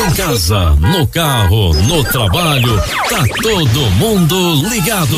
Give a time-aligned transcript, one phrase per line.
[0.00, 5.14] Em casa, no carro, no trabalho, tá todo mundo ligado.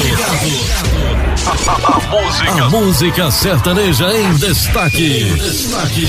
[1.46, 2.64] A, música.
[2.64, 5.34] A música sertaneja em destaque.
[5.34, 6.08] Destaque.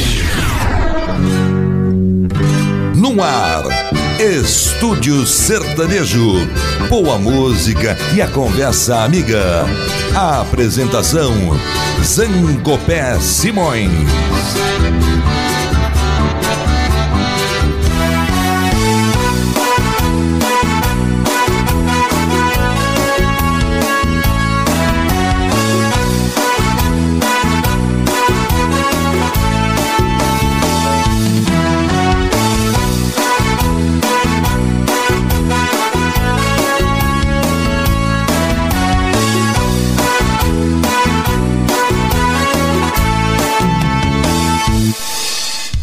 [2.96, 3.64] No ar,
[4.20, 6.34] Estúdio Sertanejo.
[6.90, 9.68] Boa música e a conversa amiga.
[10.16, 11.32] A apresentação:
[12.04, 13.92] Zancopé Simões.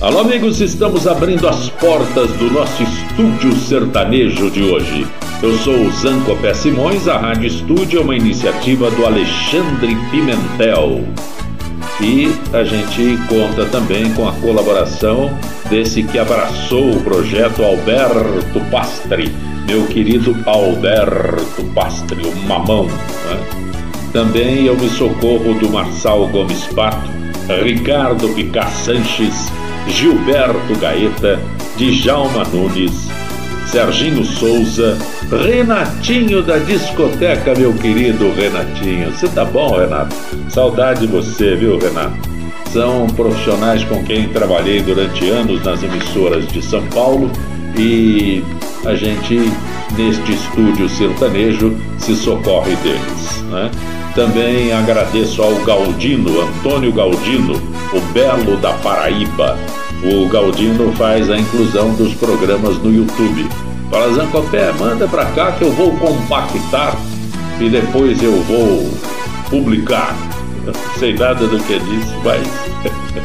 [0.00, 5.06] Alô, amigos, estamos abrindo as portas do nosso estúdio sertanejo de hoje.
[5.42, 11.04] Eu sou o Zanco Pé Simões, a Rádio Estúdio é uma iniciativa do Alexandre Pimentel.
[12.00, 19.30] E a gente conta também com a colaboração desse que abraçou o projeto Alberto Pastre,
[19.66, 22.86] meu querido Alberto Pastre, o mamão.
[22.86, 23.46] Né?
[24.14, 27.10] Também eu me socorro do Marçal Gomes Pato,
[27.62, 31.40] Ricardo Picar Sanches, Gilberto Gaeta,
[31.76, 33.08] Djalma Nunes,
[33.66, 34.98] Serginho Souza,
[35.30, 39.12] Renatinho da discoteca, meu querido Renatinho.
[39.12, 40.14] Você tá bom, Renato?
[40.48, 42.28] Saudade de você, viu, Renato?
[42.72, 47.30] São profissionais com quem trabalhei durante anos nas emissoras de São Paulo
[47.76, 48.42] e
[48.84, 49.38] a gente,
[49.96, 53.42] neste estúdio sertanejo, se socorre deles.
[53.50, 53.70] Né?
[54.14, 57.60] Também agradeço ao Galdino, Antônio Galdino,
[57.92, 59.58] o Belo da Paraíba.
[60.02, 63.48] O Galdino faz a inclusão dos programas no YouTube.
[63.90, 66.96] Fala, Zancopé, manda pra cá que eu vou compactar
[67.60, 68.90] e depois eu vou
[69.50, 70.16] publicar.
[70.64, 72.48] Não sei nada do que disse, mas.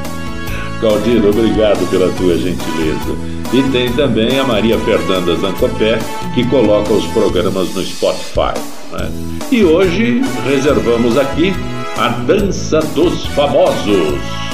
[0.82, 3.36] Galdino, obrigado pela tua gentileza.
[3.54, 6.00] E tem também a Maria Fernanda Zancopé,
[6.34, 8.60] que coloca os programas no Spotify.
[8.92, 9.10] Né?
[9.52, 11.54] E hoje reservamos aqui
[11.98, 14.45] a Dança dos Famosos.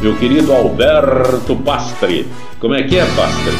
[0.00, 2.26] Meu querido Alberto Pastre.
[2.60, 3.52] Como é que é, Pastre?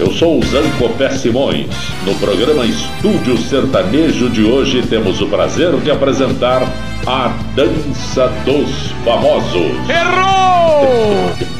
[0.00, 1.68] Eu sou o Zancopé Simões.
[2.04, 6.62] No programa Estúdio Sertanejo de hoje temos o prazer de apresentar
[7.06, 9.88] a Dança dos Famosos.
[9.88, 11.57] Errou!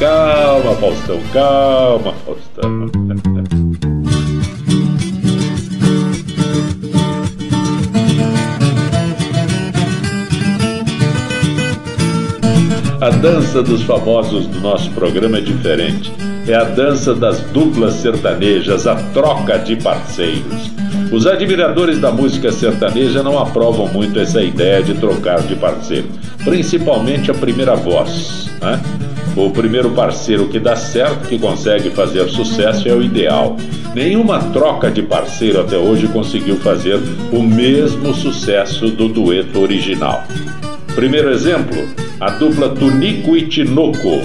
[0.00, 2.90] Calma, Faustão, calma, Faustão.
[13.00, 16.12] A dança dos famosos do nosso programa é diferente.
[16.46, 20.70] É a dança das duplas sertanejas, a troca de parceiros.
[21.12, 26.08] Os admiradores da música sertaneja não aprovam muito essa ideia de trocar de parceiro,
[26.44, 28.48] principalmente a primeira voz.
[28.60, 28.80] Né?
[29.40, 33.56] O primeiro parceiro que dá certo, que consegue fazer sucesso, é o ideal.
[33.94, 37.00] Nenhuma troca de parceiro até hoje conseguiu fazer
[37.32, 40.24] o mesmo sucesso do dueto original.
[40.94, 41.88] Primeiro exemplo,
[42.20, 44.20] a dupla Tunico e Tinoco.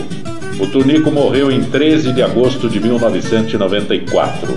[0.59, 4.53] O Tunico morreu em 13 de agosto de 1994.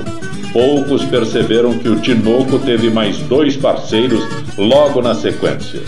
[0.52, 4.24] Poucos perceberam que o Tinoco teve mais dois parceiros
[4.58, 5.80] logo na sequência.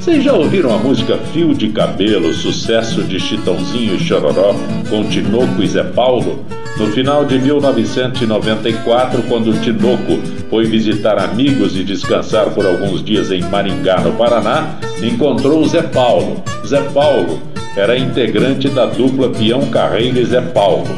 [0.00, 4.54] Vocês já ouviram a música Fio de Cabelo, sucesso de Chitãozinho e Chororó
[4.88, 6.44] com Tinoco e Zé Paulo?
[6.78, 13.42] No final de 1994, quando Tinoco foi visitar amigos e descansar por alguns dias em
[13.42, 16.42] Maringá, no Paraná, encontrou Zé Paulo.
[16.64, 17.42] Zé Paulo
[17.76, 20.96] era integrante da dupla Peão Carreiro e Zé Paulo.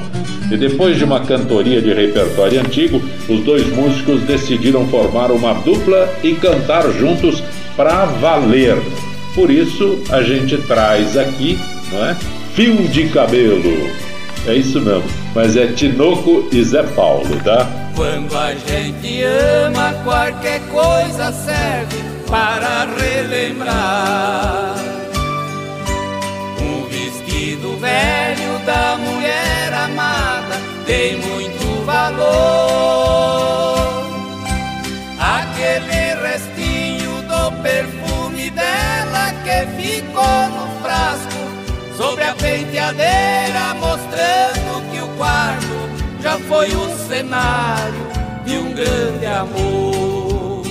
[0.50, 6.08] E depois de uma cantoria de repertório antigo, os dois músicos decidiram formar uma dupla
[6.22, 7.42] e cantar juntos
[7.76, 8.76] para valer.
[9.34, 11.58] Por isso a gente traz aqui,
[11.92, 12.16] não é?
[12.54, 13.90] Fio de cabelo.
[14.46, 17.68] É isso mesmo, mas é Tinoco e Zé Paulo, tá?
[17.94, 21.96] Quando a gente ama, qualquer coisa serve
[22.26, 24.74] para relembrar.
[26.62, 32.40] Um vestido velho da mulher amada tem muito valor.
[35.18, 35.99] Aquele
[37.62, 41.40] perfume dela que ficou no frasco
[41.96, 45.90] sobre a penteadeira, mostrando que o quarto
[46.22, 48.06] já foi um cenário
[48.44, 50.62] de um grande amor.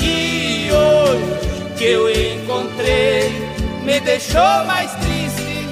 [0.00, 3.30] E hoje que eu encontrei,
[3.84, 5.66] me deixou mais triste.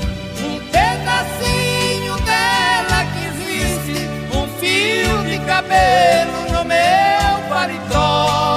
[0.44, 8.49] Um pedacinho dela que existe, um fio de cabelo no meu paletó.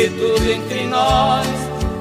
[0.00, 1.46] De tudo entre nós,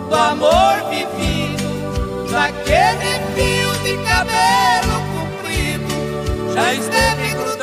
[0.08, 7.59] do amor vivido, daquele fio de cabelo comprido, já esteve grudado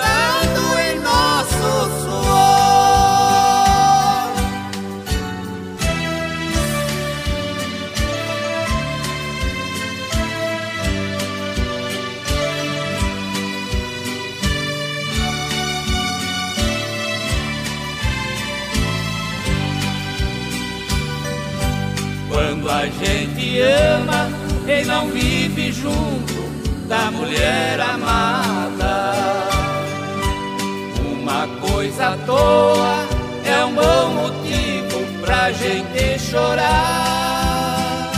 [22.76, 24.28] a gente ama
[24.68, 26.34] e não vive junto
[26.86, 29.14] da mulher amada,
[31.00, 33.06] uma coisa à toa
[33.44, 38.12] é um bom motivo pra gente chorar.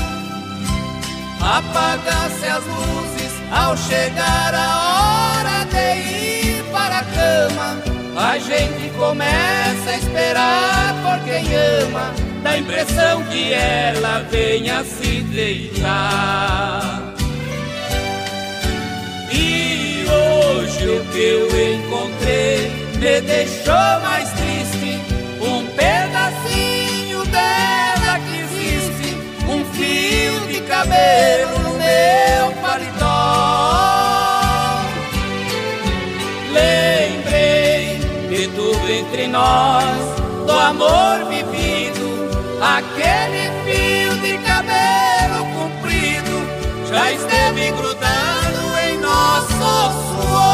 [1.41, 7.79] Apaga-se as luzes ao chegar a hora de ir para a cama.
[8.17, 11.47] A gente começa a esperar por quem
[11.85, 17.15] ama dá a impressão que ela venha se deitar.
[19.31, 24.99] E hoje o que eu encontrei me deixou mais triste.
[25.41, 29.17] Um pedacinho dela que existe,
[29.49, 33.19] um fio de cabelo no meu paletó.
[36.53, 37.99] Lembrei
[38.31, 39.99] de tudo entre nós,
[40.47, 41.38] do amor vivido
[46.89, 50.49] já esteve grudado em nosso suor.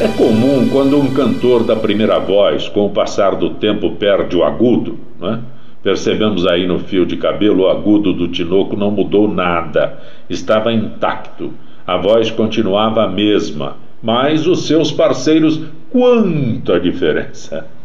[0.00, 4.44] É comum quando um cantor da primeira voz, com o passar do tempo, perde o
[4.44, 5.40] agudo, né?
[5.82, 9.98] Percebemos aí no fio de cabelo o agudo do Tinoco não mudou nada,
[10.28, 11.52] estava intacto.
[11.86, 15.60] A voz continuava a mesma, mas os seus parceiros
[15.90, 17.77] Quanta diferença!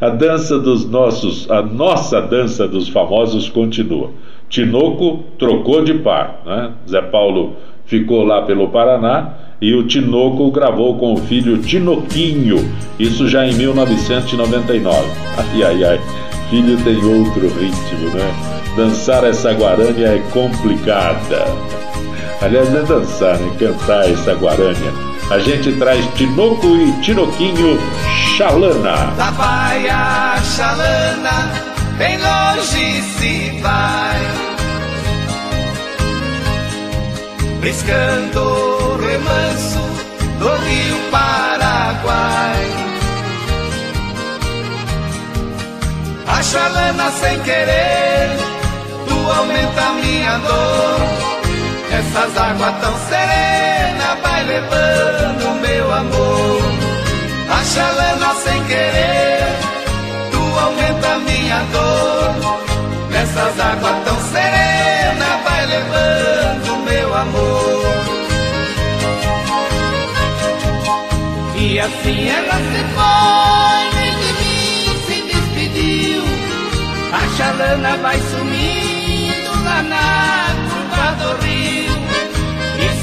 [0.00, 4.10] A dança dos nossos, a nossa dança dos famosos continua.
[4.48, 6.72] Tinoco trocou de par, né?
[6.88, 7.56] Zé Paulo
[7.86, 12.56] ficou lá pelo Paraná e o Tinoco gravou com o filho Tinoquinho,
[12.98, 14.96] isso já em 1999.
[15.36, 16.00] Ai, ai, ai,
[16.50, 18.54] filho tem outro ritmo, né?
[18.76, 21.44] Dançar essa guarânia é complicada.
[22.42, 23.56] Aliás, não é dançar, né?
[23.58, 27.78] Cantar essa guarânia a gente traz Tinoco e Tinoquinho
[28.36, 29.14] Xalana.
[29.16, 31.52] Lá vai a Xalana,
[31.96, 34.20] bem longe se vai.
[37.60, 39.80] Briscando remanso
[40.38, 42.66] do rio Paraguai.
[46.26, 48.36] A Xalana sem querer,
[49.08, 51.33] tu aumenta minha dor.
[51.98, 56.62] Essas águas tão serenas vai levando meu amor.
[57.48, 59.46] A chalana sem querer,
[60.32, 62.56] tu aumenta minha dor.
[63.10, 67.84] Nessas águas tão serenas vai levando meu amor.
[71.56, 76.24] E assim ela se foi, de mim se despediu.
[77.12, 80.43] A chalana vai sumindo lá na.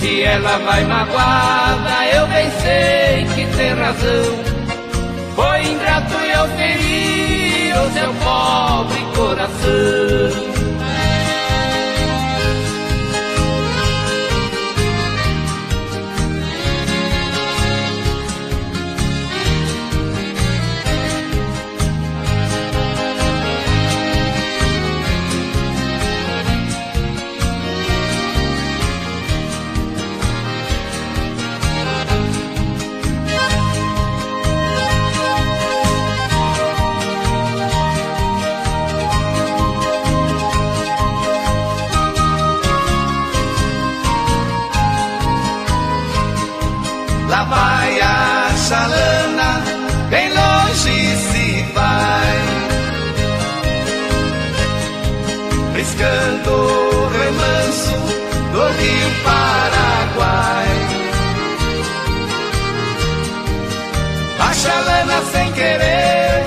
[0.01, 4.43] Se ela vai magoada, eu bem sei que tem razão.
[5.35, 10.80] Foi ingrato e eu feri o seu pobre coração.
[64.61, 66.45] Baixa a lana sem querer,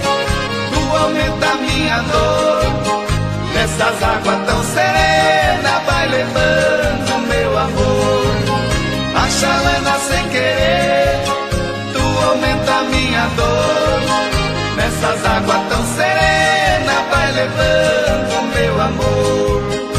[0.72, 2.62] tu aumenta minha dor.
[3.52, 8.36] Nessas águas tão serenas vai levando meu amor.
[9.16, 11.24] A chalana sem querer
[11.92, 14.00] Tu aumenta minha dor.
[14.76, 19.93] Nessas águas tão serenas vai levando meu amor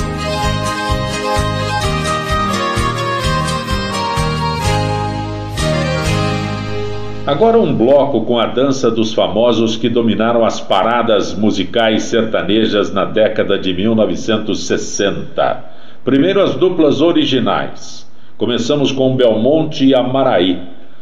[7.27, 13.03] Agora um bloco com a dança dos famosos que dominaram as paradas musicais sertanejas na
[13.03, 15.65] década de 1960.
[16.03, 18.07] Primeiro as duplas originais.
[18.37, 20.61] Começamos com Belmonte e Amaraí.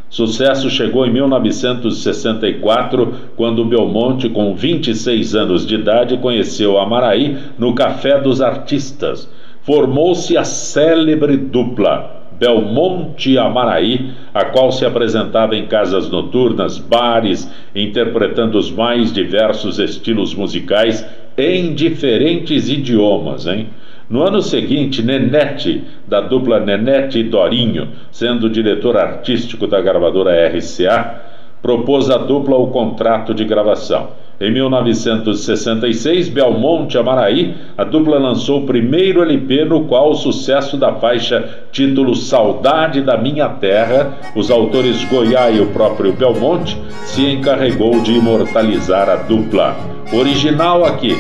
[0.10, 8.18] Sucesso chegou em 1964, quando Belmonte, com 26 anos de idade, conheceu Amaraí no Café
[8.18, 9.30] dos Artistas.
[9.62, 18.58] Formou-se a célebre dupla Belmonte Amaraí, a qual se apresentava em casas noturnas, bares, interpretando
[18.58, 21.06] os mais diversos estilos musicais
[21.38, 23.68] em diferentes idiomas, hein?
[24.10, 31.22] No ano seguinte, Nenete, da dupla Nenete e Dorinho, sendo diretor artístico da gravadora RCA,
[31.62, 34.10] propôs à dupla o contrato de gravação.
[34.44, 40.92] Em 1966, Belmonte Amaraí, a dupla lançou o primeiro LP no qual o sucesso da
[40.96, 48.02] faixa título Saudade da Minha Terra, os autores Goiá e o próprio Belmonte, se encarregou
[48.02, 49.78] de imortalizar a dupla.
[50.12, 51.18] Original aqui,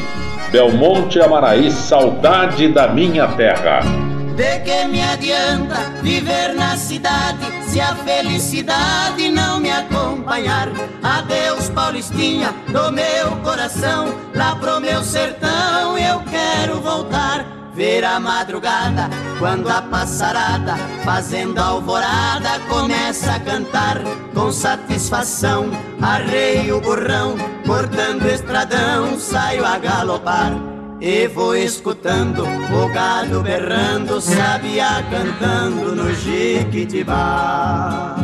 [0.52, 4.13] Belmonte Amaraí, Saudade da Minha Terra.
[4.36, 10.70] De que me adianta viver na cidade se a felicidade não me acompanhar?
[11.04, 17.46] Adeus, Paulistinha, do meu coração, lá pro meu sertão eu quero voltar.
[17.76, 19.10] Ver a madrugada,
[19.40, 24.00] quando a passarada, fazendo alvorada, começa a cantar
[24.34, 25.72] com satisfação.
[26.02, 27.36] Arreio o burrão,
[27.66, 30.73] cortando estradão, saio a galopar.
[31.06, 38.16] E vou escutando o gado berrando, sabia cantando no Jiquitibá.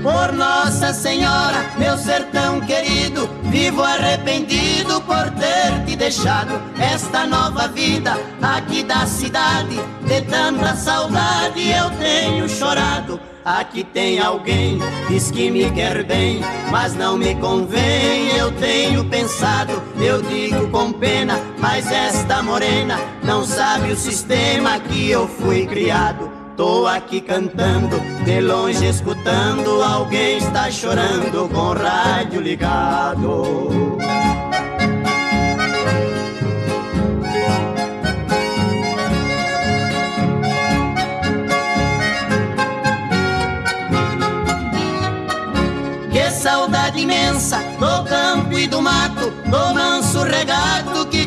[0.00, 2.93] Por Nossa Senhora, meu sertão querido,
[3.74, 9.80] vivo arrependido por ter te deixado esta nova vida aqui da cidade.
[10.06, 13.18] De tanta saudade eu tenho chorado.
[13.44, 14.78] Aqui tem alguém,
[15.08, 16.40] diz que me quer bem,
[16.70, 18.34] mas não me convém.
[18.36, 25.10] Eu tenho pensado, eu digo com pena, mas esta morena não sabe o sistema que
[25.10, 26.33] eu fui criado.
[26.56, 33.98] Tô aqui cantando, de longe escutando, alguém está chorando com o rádio ligado.
[46.12, 51.23] Que saudade imensa do campo e do mato, do manso regato que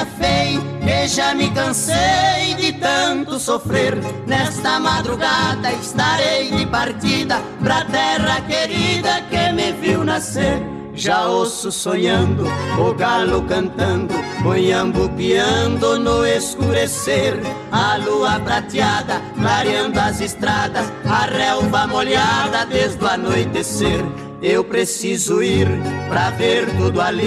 [0.00, 3.98] Telegrafei que já me cansei de tanto sofrer.
[4.26, 10.62] Nesta madrugada estarei de partida pra terra querida que me viu nascer.
[10.92, 12.44] Já ouço sonhando,
[12.78, 14.14] o galo cantando,
[14.44, 17.40] o piando no escurecer.
[17.70, 24.29] A lua prateada, clareando as estradas, a relva molhada desde o anoitecer.
[24.42, 25.68] Eu preciso ir
[26.08, 27.26] pra ver tudo ali.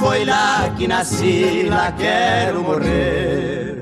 [0.00, 3.76] Foi lá que nasci, lá quero morrer.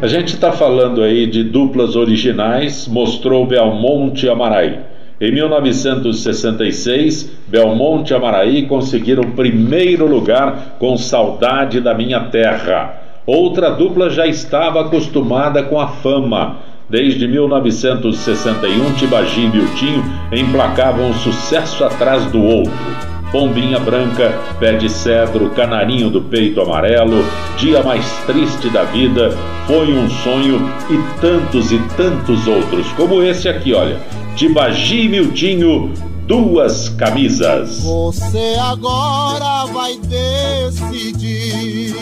[0.00, 4.78] A gente está falando aí de duplas originais, mostrou Belmonte e Amaraí.
[5.20, 13.02] Em 1966, Belmonte e Amaraí conseguiram primeiro lugar com Saudade da Minha Terra.
[13.26, 20.02] Outra dupla já estava acostumada com a fama Desde 1961, Tibagi e Miltinho
[20.32, 22.72] emplacavam sucesso atrás do outro.
[23.30, 27.22] Pombinha Branca, Pé de Cedro, Canarinho do Peito Amarelo,
[27.58, 33.50] Dia Mais Triste da Vida, Foi um Sonho e tantos e tantos outros, como esse
[33.50, 33.98] aqui, olha,
[34.34, 35.92] de Bagi Miltinho,
[36.26, 37.82] Duas Camisas.
[37.82, 41.94] Você agora vai decidir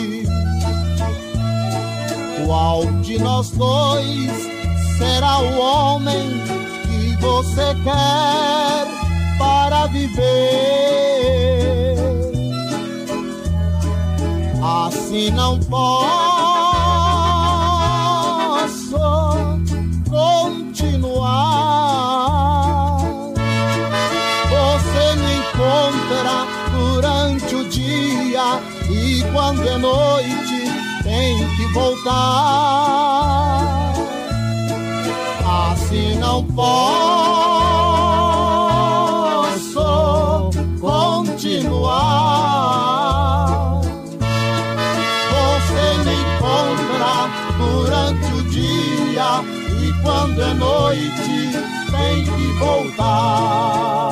[2.45, 4.56] qual de nós dois
[4.97, 6.41] será o homem
[6.83, 8.87] que você quer
[9.37, 11.97] para viver.
[14.61, 15.87] Assim não posso
[20.09, 21.37] continuar.
[24.49, 30.71] Você me encontra durante o dia e quando é noite
[31.03, 33.76] tem que voltar.
[36.37, 36.69] Não posso
[40.79, 41.91] continuar.
[45.31, 47.13] Você me encontra
[47.57, 49.29] durante o dia
[49.81, 51.49] e quando é noite
[51.89, 54.11] tem que voltar.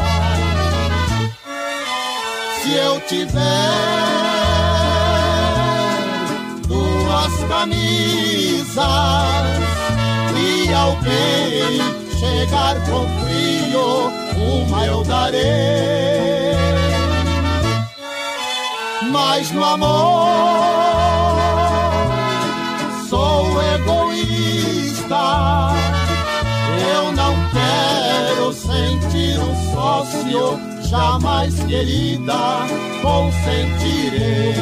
[2.63, 4.15] Se eu tiver
[7.48, 8.84] camisas
[10.36, 16.55] e alguém chegar com frio, uma eu darei.
[19.12, 20.25] Mas no amor
[23.10, 25.15] sou egoísta.
[26.94, 32.65] Eu não quero sentir um sócio, jamais querida,
[33.01, 34.55] consentirei.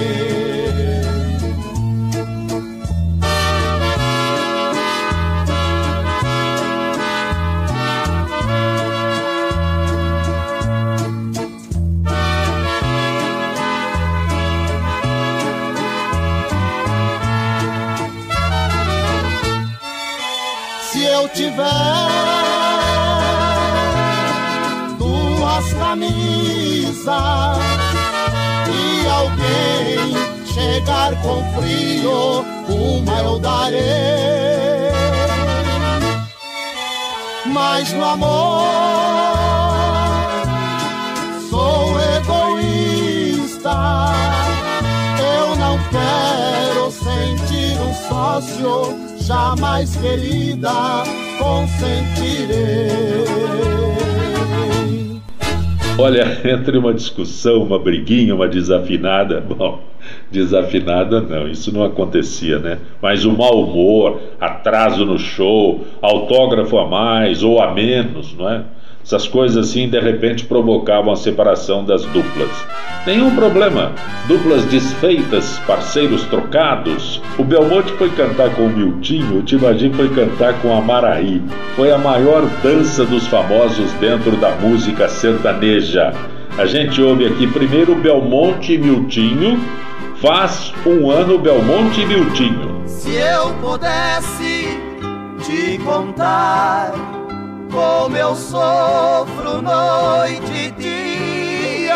[21.34, 21.64] Tiver
[24.98, 27.08] duas camisas
[28.70, 30.14] e alguém
[30.54, 33.82] chegar com frio, uma eu darei.
[37.48, 38.64] Mas no amor
[41.50, 43.72] sou egoísta.
[45.20, 51.04] Eu não quero sentir um sócio jamais querida
[51.44, 52.88] consentirei.
[56.00, 59.82] Olha, entre uma discussão, uma briguinha, uma desafinada, bom,
[60.32, 62.80] desafinada não, isso não acontecia, né?
[63.02, 68.64] Mas o mau humor, atraso no show, autógrafo a mais ou a menos, não é?
[69.04, 72.50] Essas coisas assim de repente provocavam a separação das duplas.
[73.06, 73.92] Nenhum problema.
[74.28, 77.22] Duplas desfeitas, parceiros trocados.
[77.38, 81.42] O Belmonte foi cantar com o Miltinho, o Tibagi foi cantar com a Maraí.
[81.76, 86.14] Foi a maior dança dos famosos dentro da música sertaneja.
[86.58, 89.60] A gente ouve aqui primeiro Belmonte e Miltinho.
[90.22, 92.82] Faz um ano Belmonte e Miltinho.
[92.86, 94.80] Se eu pudesse
[95.42, 97.23] te contar
[97.74, 101.96] como eu sofro noite e dia.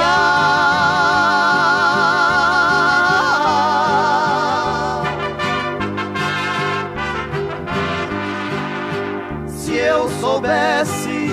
[9.47, 11.29] Se eu soubesse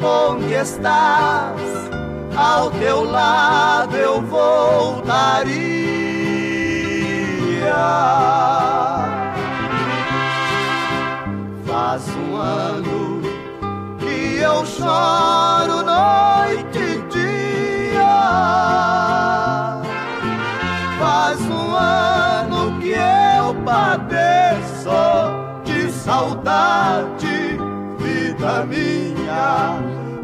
[0.00, 1.60] onde estás,
[2.36, 5.74] ao teu lado eu voltaria.
[11.66, 12.93] Faz um ano
[14.36, 18.14] eu choro noite e dia.
[20.98, 24.90] Faz um ano que eu padeço
[25.64, 27.58] de saudade,
[27.98, 29.78] vida minha.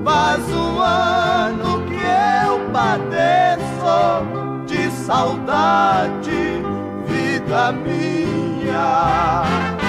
[0.05, 2.01] Faz um ano que
[2.47, 4.27] eu padeço
[4.67, 6.63] de saudade,
[7.07, 9.80] vida minha.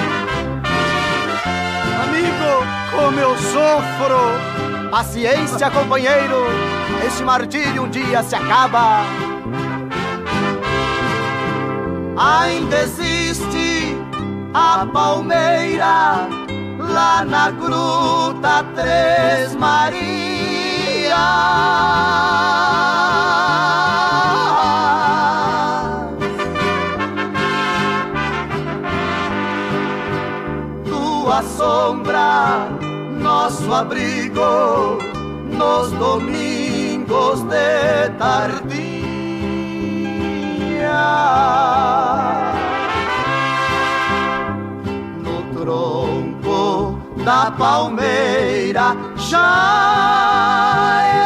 [2.92, 4.90] Como eu sofro.
[4.90, 6.44] Paciência, companheiro,
[7.06, 9.00] este martírio um dia se acaba.
[12.16, 13.96] Ainda existe
[14.52, 16.28] a palmeira
[16.78, 20.12] lá na gruta Três Marias.
[30.84, 32.81] Tua sombra
[33.52, 34.98] nosso abrigo
[35.44, 39.02] nos domingos de tardinha.
[45.22, 49.68] No tronco da palmeira já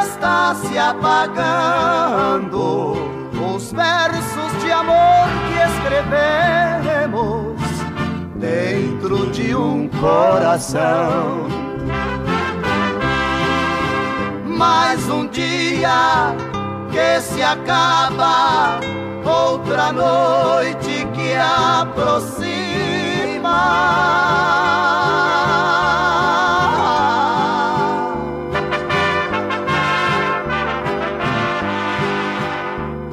[0.04, 2.56] está se apagando
[3.54, 7.54] os versos de amor que escrevemos
[8.34, 11.65] dentro de um coração.
[14.56, 16.34] Mais um dia
[16.90, 18.80] que se acaba,
[19.22, 22.46] outra noite que aproxima.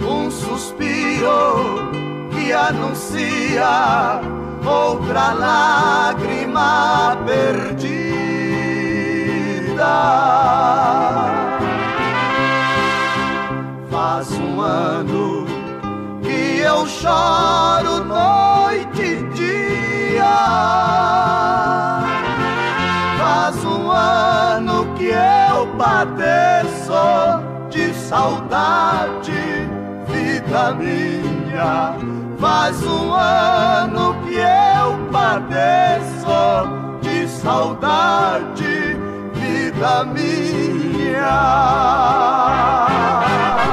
[0.01, 1.91] Um suspiro
[2.31, 4.21] que anuncia
[4.65, 8.02] outra lágrima perdida.
[13.91, 15.45] Faz um ano
[16.21, 20.35] que eu choro noite e dia.
[23.17, 26.93] Faz um ano que eu padeço
[27.69, 29.31] de saudade,
[30.07, 31.95] vida minha.
[32.39, 36.33] Faz um ano que eu padeço
[37.01, 38.72] de saudade,
[39.83, 41.27] vida minha.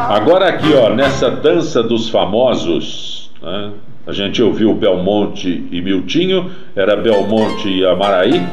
[0.09, 3.71] Agora aqui, ó, nessa dança dos famosos, né,
[4.07, 8.45] a gente ouviu Belmonte e Miltinho, era Belmonte e Amaraí,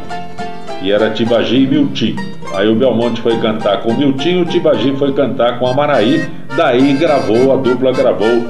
[0.84, 2.38] e era Tibagi e Miltinho.
[2.54, 6.94] Aí o Belmonte foi cantar com o Miltinho, o Tibagi foi cantar com Amaraí, daí
[6.94, 8.46] gravou, a dupla gravou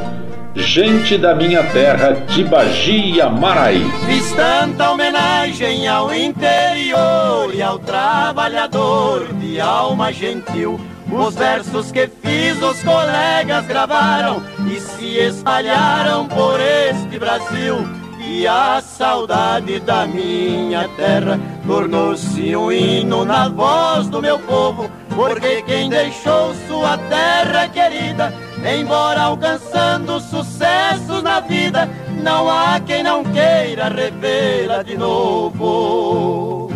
[0.58, 3.86] Gente da Minha Terra, Tibagi e Amaraí.
[4.08, 5.16] Fiz tanta homenagem
[5.88, 10.77] ao interior e ao trabalhador de alma gentil.
[11.10, 17.77] Os versos que fiz os colegas gravaram e se espalharam por este Brasil.
[18.19, 25.62] E a saudade da minha terra tornou-se um hino na voz do meu povo, porque
[25.62, 28.33] quem deixou sua terra querida,
[28.65, 31.89] embora alcançando sucessos na vida,
[32.22, 36.72] não há quem não queira revê-la de novo.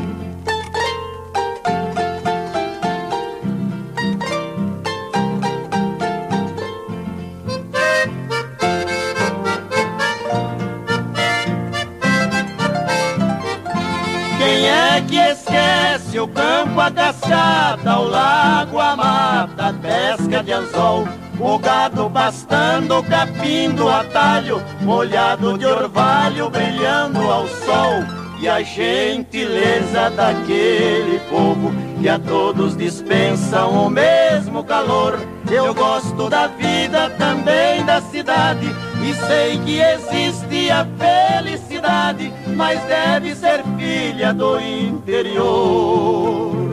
[14.38, 20.52] Quem é que esquece o campo, a cascata, o lago, a mata, a pesca de
[20.52, 21.20] anzol?
[21.43, 28.04] O gado pastando, capim do atalho, molhado de orvalho, brilhando ao sol.
[28.39, 35.19] E a gentileza daquele povo que a todos dispensam o mesmo calor.
[35.49, 38.67] Eu gosto da vida também da cidade
[39.04, 46.70] e sei que existe a felicidade, mas deve ser filha do interior.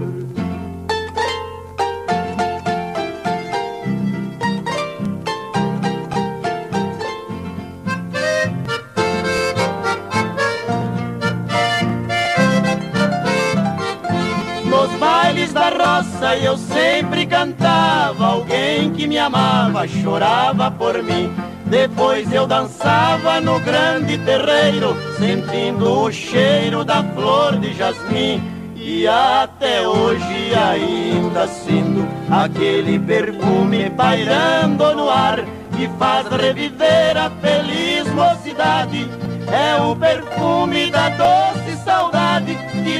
[15.48, 21.32] Bailes da roça eu sempre cantava, alguém que me amava chorava por mim.
[21.66, 28.42] Depois eu dançava no grande terreiro, sentindo o cheiro da flor de jasmim.
[28.74, 35.44] E até hoje ainda sinto aquele perfume pairando no ar
[35.76, 39.06] que faz reviver a feliz mocidade.
[39.50, 42.37] É o perfume da doce saudade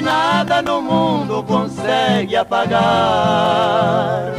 [0.01, 4.35] nada no mundo consegue apagar.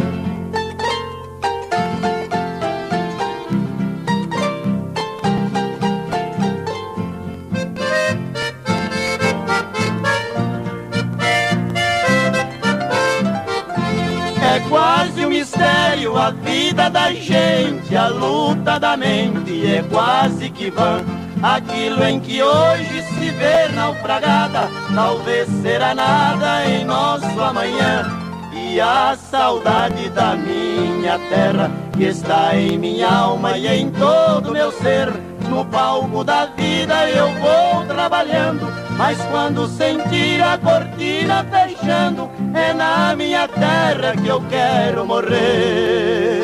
[14.41, 20.69] É quase um mistério a vida da gente, a luta da mente é quase que
[20.71, 21.03] vã.
[21.41, 28.05] Aquilo em que hoje se vê naufragada, talvez será nada em nosso amanhã.
[28.53, 34.71] E a saudade da minha terra, que está em minha alma e em todo meu
[34.71, 35.11] ser.
[35.49, 43.15] No palco da vida eu vou trabalhando, mas quando sentir a cortina fechando, é na
[43.15, 46.43] minha terra que eu quero morrer.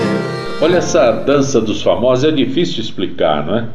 [0.59, 3.67] Olha essa dança dos famosos, é difícil explicar, não é?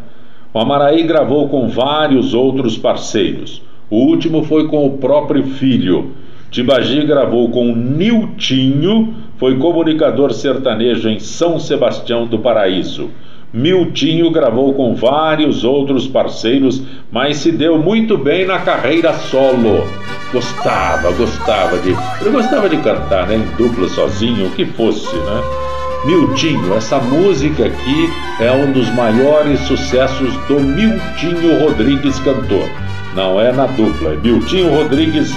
[0.52, 3.62] O Amaraí gravou com vários outros parceiros.
[3.88, 6.10] O último foi com o próprio filho.
[6.50, 13.10] Tibagi gravou com Niltinho, foi comunicador sertanejo em São Sebastião do Paraíso.
[13.52, 16.82] Miltinho gravou com vários outros parceiros,
[17.12, 19.84] mas se deu muito bem na carreira solo.
[20.32, 21.90] Gostava, gostava de.
[22.24, 23.36] Eu gostava de cantar, né?
[23.36, 25.69] Em dupla sozinho, o que fosse, né?
[26.04, 28.10] Miltinho, essa música aqui
[28.40, 32.66] é um dos maiores sucessos do Miltinho Rodrigues cantor.
[33.14, 35.30] Não é na dupla, é Miltinho Rodrigues,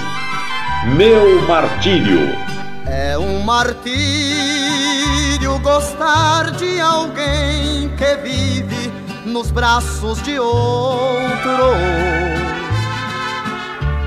[0.96, 2.34] Meu Martírio.
[2.86, 3.94] É um martírio
[5.60, 8.90] gostar de alguém que vive
[9.26, 11.74] nos braços de outro.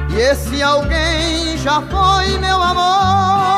[0.09, 3.56] E esse alguém já foi meu amor.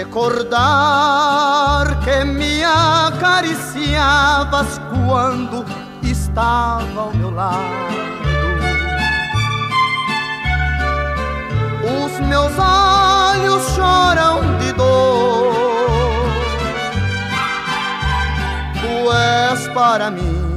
[0.00, 5.62] Recordar que me acariciavas quando
[6.02, 7.60] estava ao meu lado.
[11.84, 15.52] Os meus olhos choram de dor.
[18.80, 20.56] Tu és para mim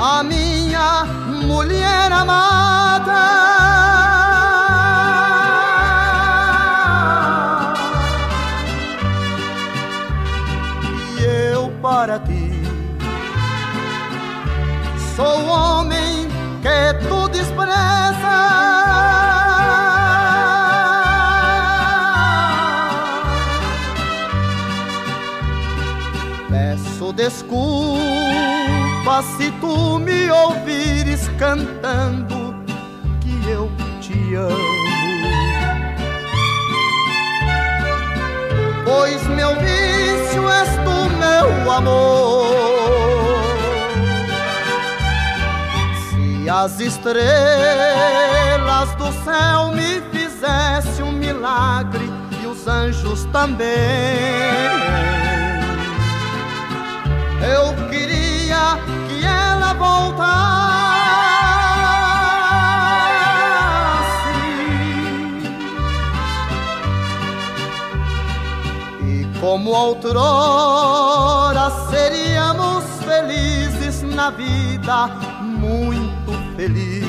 [0.00, 1.04] a minha
[1.46, 3.61] mulher amada.
[27.22, 32.56] Desculpa se tu me ouvires cantando
[33.20, 34.56] que eu te amo.
[38.84, 42.42] Pois meu vício és tu, meu amor.
[46.08, 47.22] Se as estrelas
[48.96, 52.10] do céu me fizesse um milagre
[52.42, 55.31] e os anjos também.
[57.42, 58.78] Eu queria
[59.08, 60.32] que ela voltasse.
[69.02, 75.08] E como outrora seríamos felizes na vida,
[75.40, 77.08] muito felizes.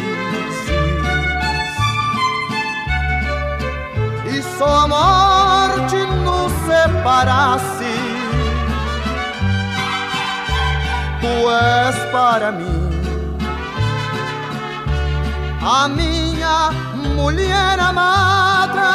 [4.26, 8.13] E só a morte nos separasse.
[11.24, 12.90] Tu és para mim
[15.66, 16.70] a minha
[17.16, 18.90] mulher amada.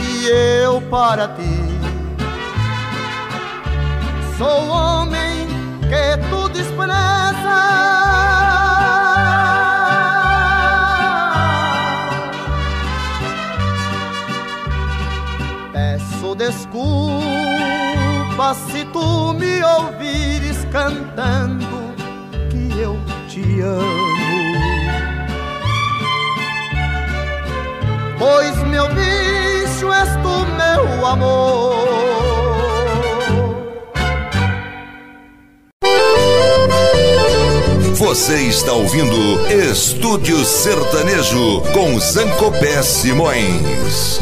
[0.00, 1.78] E eu para ti
[4.36, 5.46] sou homem
[5.88, 7.87] que tu desprezas.
[18.54, 21.66] Se tu me ouvires cantando
[22.50, 24.08] que eu te amo.
[28.18, 31.88] Pois meu vício és tu, meu amor.
[37.94, 44.20] Você está ouvindo Estúdio Sertanejo com Zancopé Simões.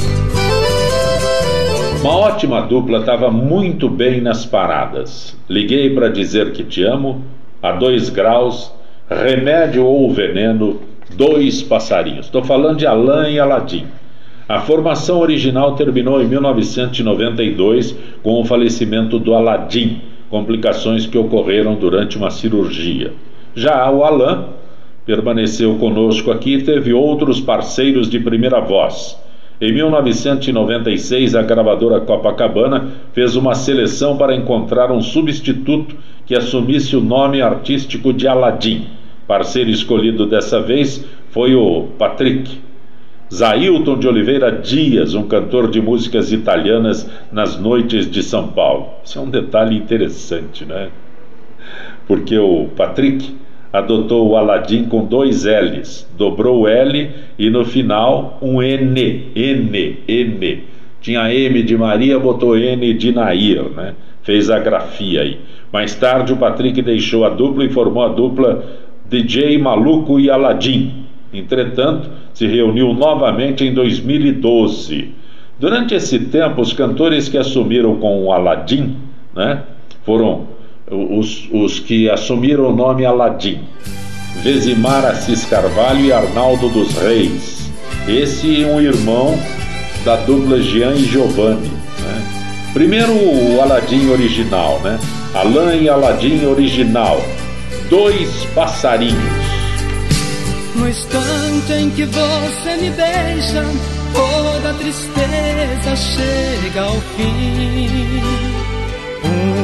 [2.07, 5.37] Uma ótima dupla estava muito bem nas paradas.
[5.49, 7.25] Liguei para dizer que te amo,
[7.61, 8.73] a dois graus,
[9.11, 10.83] remédio ou veneno,
[11.17, 12.27] dois passarinhos.
[12.27, 13.87] Estou falando de Alain e Aladim.
[14.49, 22.17] A formação original terminou em 1992 com o falecimento do Aladim, complicações que ocorreram durante
[22.17, 23.15] uma cirurgia.
[23.53, 24.45] Já o Alain
[25.05, 29.26] permaneceu conosco aqui e teve outros parceiros de primeira voz.
[29.59, 37.01] Em 1996, a gravadora Copacabana fez uma seleção para encontrar um substituto que assumisse o
[37.01, 38.89] nome artístico de Aladim.
[39.27, 42.61] Parceiro escolhido dessa vez foi o Patrick.
[43.33, 48.91] Zailton de Oliveira Dias, um cantor de músicas italianas nas noites de São Paulo.
[49.05, 50.91] Isso é um detalhe interessante, né?
[52.07, 53.35] Porque o Patrick
[53.73, 59.97] adotou o Aladim com dois L's, dobrou o L e no final um N, N,
[60.07, 60.65] N.
[61.01, 63.95] Tinha M de Maria, botou N de Nair, né?
[64.23, 65.39] Fez a grafia aí.
[65.73, 68.65] Mais tarde o Patrick deixou a dupla e formou a dupla
[69.09, 71.05] DJ Maluco e Aladim.
[71.33, 75.13] Entretanto, se reuniu novamente em 2012.
[75.59, 78.97] Durante esse tempo, os cantores que assumiram com o Aladim,
[79.35, 79.63] né,
[80.05, 80.56] foram
[80.91, 83.61] os, os que assumiram o nome Aladim.
[84.43, 87.71] Vesimar Assis Carvalho e Arnaldo dos Reis.
[88.07, 89.37] Esse é um irmão
[90.05, 91.69] da dupla Jean e Giovanni.
[91.69, 92.71] Né?
[92.73, 94.99] Primeiro o Aladim original, né?
[95.35, 97.21] Alain e Aladim original.
[97.91, 99.17] Dois passarinhos.
[100.77, 103.65] No instante em que você me beija,
[104.13, 108.56] toda tristeza chega ao fim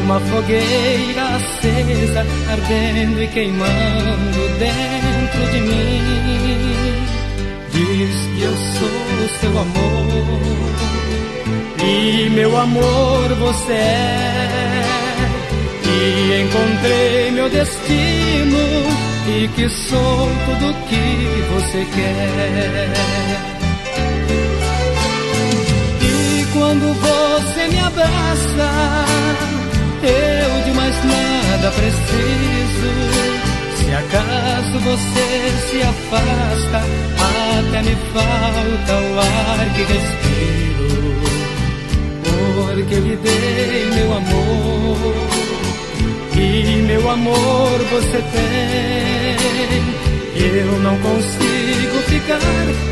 [0.02, 7.06] uma fogueira acesa, ardendo e queimando dentro de mim.
[7.72, 10.40] Diz que eu sou seu amor,
[11.84, 14.82] e meu amor você é.
[15.84, 18.58] E encontrei meu destino,
[19.28, 23.32] e que sou tudo que você quer.
[26.54, 29.04] Quando você me abraça,
[30.02, 32.90] eu de mais nada preciso.
[33.76, 36.78] Se acaso você se afasta,
[37.18, 40.42] até me falta o ar que respiro.
[42.24, 45.14] Porque lhe dei meu amor,
[46.36, 49.02] e meu amor você tem.
[50.34, 52.40] Eu não consigo ficar,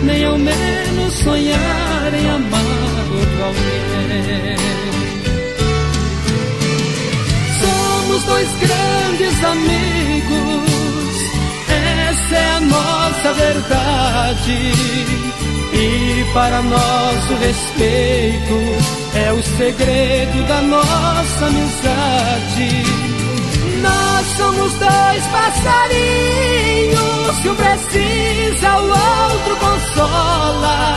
[0.03, 2.65] nem ao menos sonhar em amar
[3.11, 5.10] outro alguém.
[8.21, 10.71] Somos dois grandes amigos.
[11.69, 14.73] Essa é a nossa verdade.
[15.73, 18.55] E para nosso respeito
[19.15, 22.83] é o segredo da nossa amizade.
[23.81, 27.01] Nós somos dois passarinhos
[27.43, 30.97] que um precisa, o outro consola.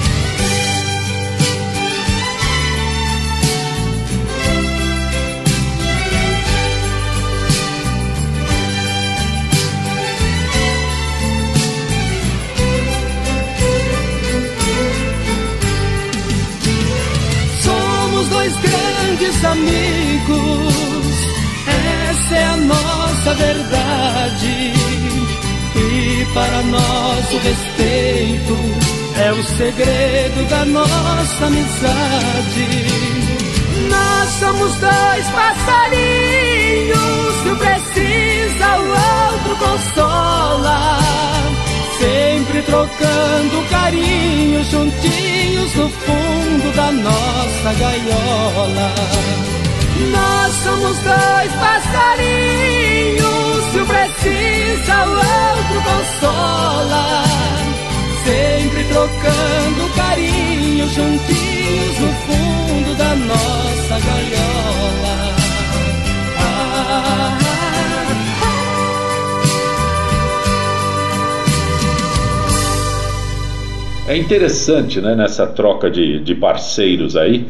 [19.11, 20.73] Grandes amigos.
[21.67, 24.73] Essa é a nossa verdade.
[25.75, 28.57] E para nosso respeito
[29.17, 32.67] é o segredo da nossa amizade.
[33.89, 36.97] Nós somos dois passarinhos
[37.43, 40.99] que um precisa, o outro consola.
[42.01, 48.95] Sempre trocando carinho juntinhos no fundo da nossa gaiola.
[50.11, 53.21] Nós somos dois passarinhos,
[53.71, 57.23] se um precisa, o outro consola.
[58.25, 65.10] Sempre trocando carinho juntinhos no fundo da nossa gaiola.
[74.11, 77.47] É interessante, né, nessa troca de, de parceiros aí,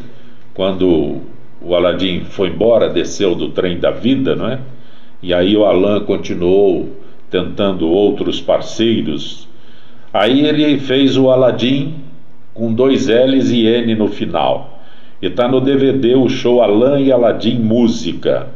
[0.54, 1.20] quando
[1.60, 4.60] o Aladim foi embora, desceu do trem da vida, não é?
[5.20, 6.88] E aí o Alain continuou
[7.28, 9.48] tentando outros parceiros.
[10.14, 11.94] Aí ele fez o Aladim
[12.54, 14.84] com dois L's e N no final.
[15.20, 18.46] E tá no DVD o show Alain e Aladim Música.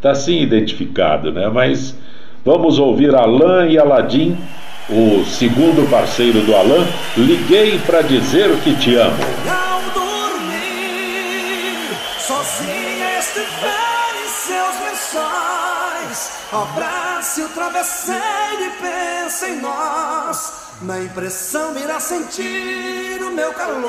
[0.00, 1.48] Tá assim identificado, né?
[1.48, 1.98] Mas
[2.44, 4.36] vamos ouvir Alain e Aladim
[4.88, 9.22] o segundo parceiro do Alain, liguei para dizer que te amo.
[9.46, 11.76] Ao dormir,
[12.18, 20.52] sozinha estiver em seus lençóis, abrace o travesseiro e pense em nós.
[20.80, 23.88] Na impressão irá sentir o meu calor.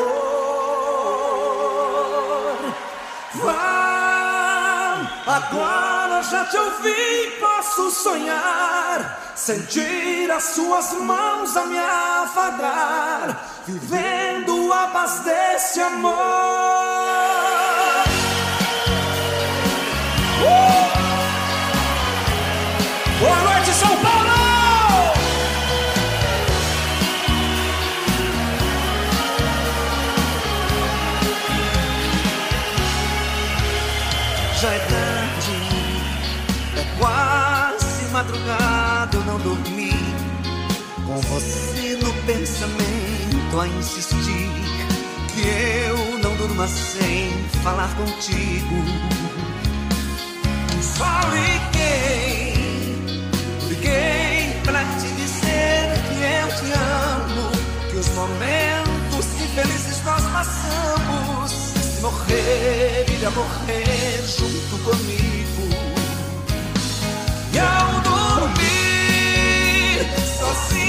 [3.35, 4.97] Vá,
[5.27, 14.87] agora já te ouvi, posso sonhar sentir as suas mãos a me afagar, vivendo a
[14.87, 17.68] paz desse amor.
[41.21, 44.49] Você no pensamento a insistir.
[45.33, 45.41] Que
[45.87, 47.31] eu não durma sem
[47.63, 48.75] falar contigo.
[50.81, 52.53] Só liguei,
[53.69, 57.51] liguei pra te dizer que eu te amo.
[57.89, 61.51] Que os momentos infelizes nós passamos.
[61.51, 65.69] Se morrer, irá morrer junto comigo.
[67.53, 68.59] E ao dormir,
[70.37, 70.88] sozinha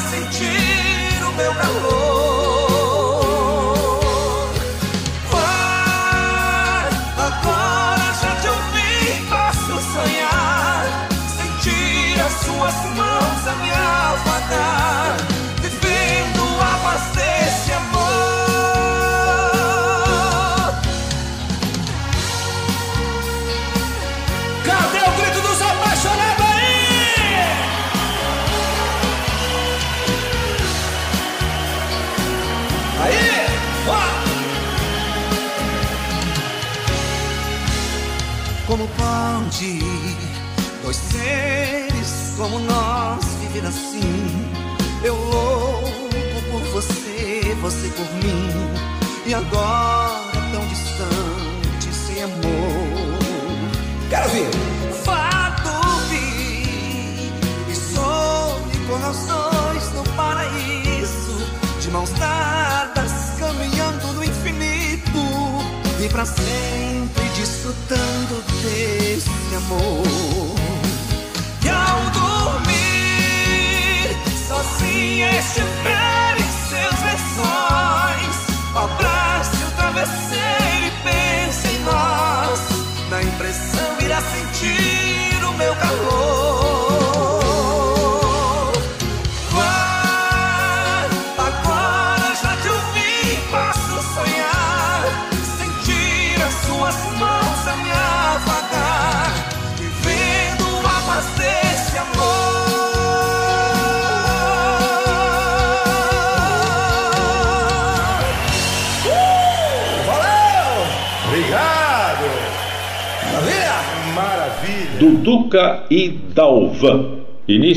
[0.00, 2.57] sentir o meu calor.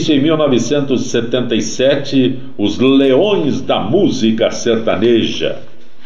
[0.01, 5.59] Início em 1977, os Leões da Música Sertaneja.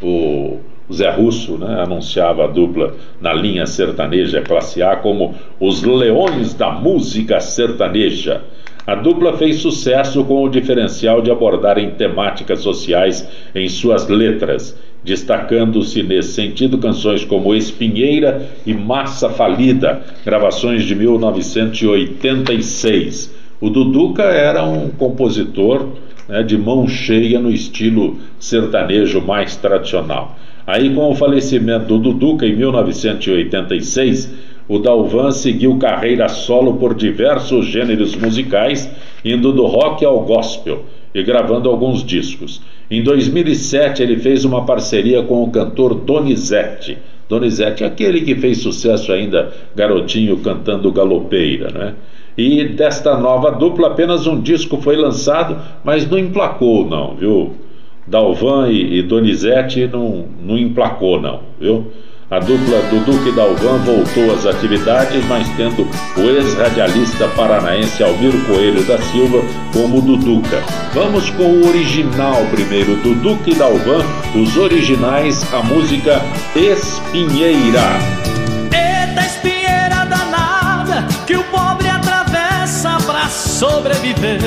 [0.04, 0.58] O
[0.92, 6.72] Zé Russo né, anunciava a dupla na linha sertaneja classe A como os Leões da
[6.72, 8.42] Música Sertaneja.
[8.86, 13.26] A dupla fez sucesso com o diferencial de abordarem temáticas sociais
[13.56, 23.45] em suas letras, destacando-se nesse sentido canções como Espinheira e Massa Falida, gravações de 1986.
[23.62, 25.88] O Duduca era um compositor
[26.28, 30.38] né, de mão cheia no estilo sertanejo mais tradicional.
[30.68, 34.34] Aí, com o falecimento do Duduca em 1986,
[34.68, 38.90] o Dalvan seguiu carreira solo por diversos gêneros musicais,
[39.24, 40.84] indo do rock ao gospel
[41.14, 42.62] e gravando alguns discos.
[42.90, 46.98] Em 2007, ele fez uma parceria com o cantor Donizete.
[47.30, 51.94] Donizete é aquele que fez sucesso ainda, garotinho cantando galopeira, né?
[52.38, 57.54] E desta nova dupla, apenas um disco foi lançado, mas não emplacou, não, viu?
[58.08, 61.92] Dalvan e, e Donizete não, não emplacou, não, viu?
[62.30, 68.84] A dupla Duduca e Dalvan voltou às atividades, mas tendo o ex-radialista paranaense Almiro Coelho
[68.84, 70.64] da Silva como Duduca.
[70.96, 74.04] Vamos com o original primeiro, Duduca e Dalvan,
[74.36, 76.20] os originais, a música
[76.56, 78.00] Espinheira.
[78.74, 81.75] Eita espinheira danada que o pra
[83.56, 84.42] sobreviver.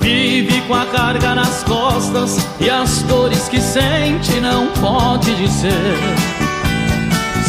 [0.00, 5.98] Vive com a carga nas costas e as dores que sente não pode dizer.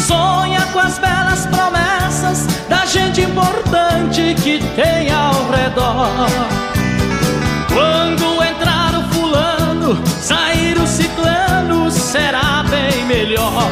[0.06, 6.28] Sonha com as belas promessas da gente importante que tem ao redor.
[7.72, 13.62] Quando entrar o fulano, sair o ciclano, será bem melhor.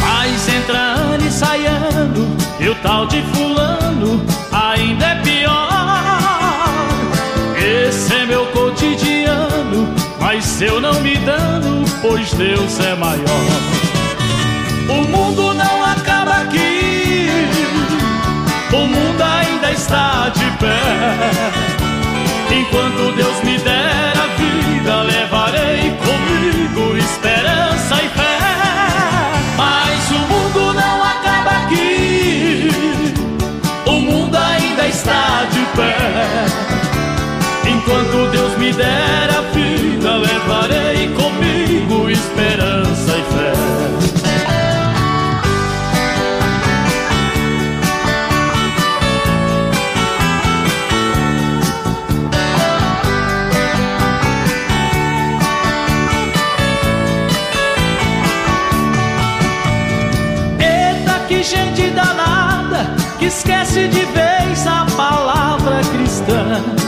[0.00, 4.43] Mas entra ano e sai ano, e o tal de fulano
[4.84, 5.68] ainda é pior.
[7.56, 13.46] Esse é meu cotidiano, mas eu não me dano, pois Deus é maior.
[14.88, 17.28] O mundo não acaba aqui,
[18.72, 20.80] o mundo ainda está de pé.
[22.54, 23.93] Enquanto Deus me der
[38.76, 43.54] der a vida, levarei comigo esperança e fé.
[61.46, 62.86] Gente danada
[63.18, 66.83] que esquece de vez a palavra cristã.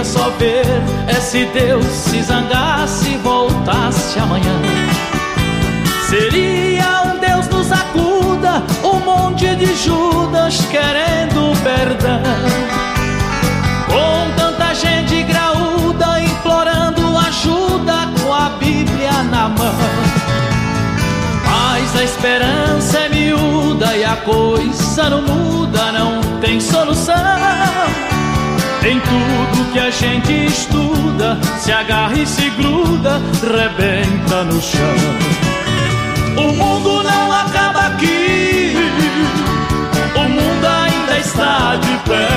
[0.00, 0.64] Queria só ver
[1.08, 4.58] é se Deus se zangasse e voltasse amanhã.
[6.08, 12.22] Seria um Deus nos acuda, um monte de Judas querendo perdão.
[13.88, 19.74] Com tanta gente graúda implorando ajuda com a Bíblia na mão.
[21.44, 28.09] Mas a esperança é miúda e a coisa não muda, não tem solução.
[28.82, 34.80] Em tudo que a gente estuda, se agarra e se gruda, rebenta no chão.
[36.36, 38.74] O mundo não acaba aqui,
[40.16, 42.28] o mundo ainda está de pé.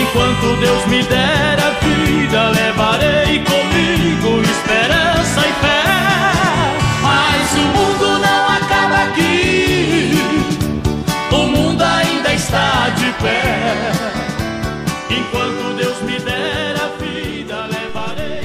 [0.00, 5.82] Enquanto Deus me der a vida, levarei comigo esperança e fé.
[7.02, 10.12] Mas o mundo não acaba aqui,
[11.32, 14.17] o mundo ainda está de pé.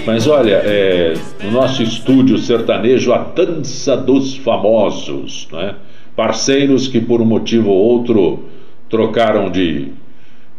[0.06, 5.76] Mas olha, é, no nosso estúdio sertanejo, a dança dos famosos, né?
[6.14, 8.43] parceiros que por um motivo ou outro
[8.89, 9.88] trocaram de,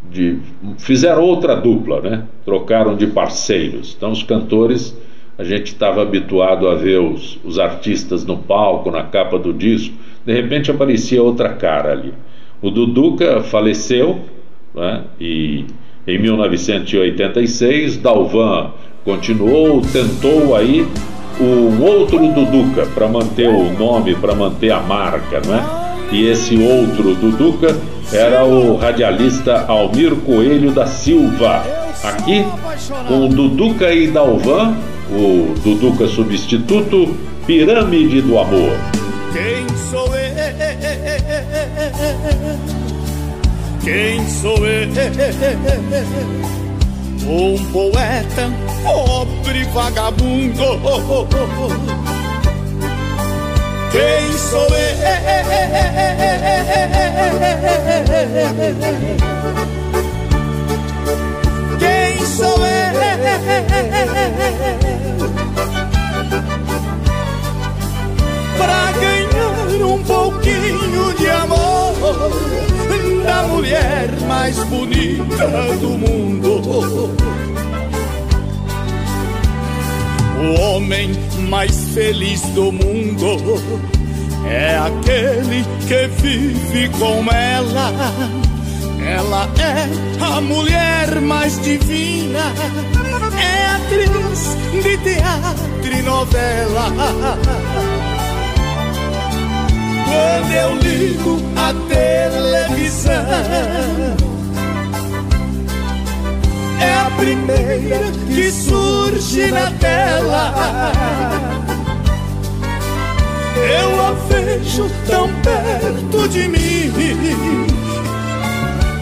[0.09, 0.39] de.
[0.79, 2.23] fizeram outra dupla, né?
[2.43, 3.93] trocaram de parceiros.
[3.95, 4.97] Então, os cantores,
[5.37, 9.93] a gente estava habituado a ver os, os artistas no palco, na capa do disco,
[10.25, 12.13] de repente aparecia outra cara ali.
[12.63, 14.21] O Duduca faleceu,
[14.73, 15.03] né?
[15.19, 15.65] e
[16.07, 18.71] em 1986, Dalvan
[19.05, 20.85] continuou, tentou aí
[21.39, 25.85] um outro Duduca para manter o nome, para manter a marca, não é?
[26.11, 27.77] E esse outro Duduca
[28.11, 31.63] era o radialista Almir Coelho da Silva.
[32.03, 32.43] Aqui
[33.07, 34.75] com Duduca e Dalvan,
[35.11, 38.71] o Duduca substituto, Pirâmide do Amor.
[39.31, 40.35] Quem sou eu?
[43.83, 44.87] Quem sou eu?
[47.27, 48.51] Um poeta,
[48.83, 50.63] pobre vagabundo.
[53.91, 54.97] Quem sou eu?
[61.79, 62.93] Quem sou eu?
[68.57, 72.74] Pra ganhar um pouquinho de amor
[73.25, 75.47] da mulher mais bonita
[75.81, 77.15] do mundo.
[80.37, 81.11] O homem
[81.49, 83.37] mais feliz do mundo
[84.47, 87.91] é aquele que vive com ela.
[89.03, 92.53] Ela é a mulher mais divina,
[93.39, 96.91] é atriz de teatro e novela.
[100.05, 101.73] Quando eu ligo a
[107.25, 110.91] primeira que surge na tela.
[113.57, 116.91] Eu a vejo tão perto de mim.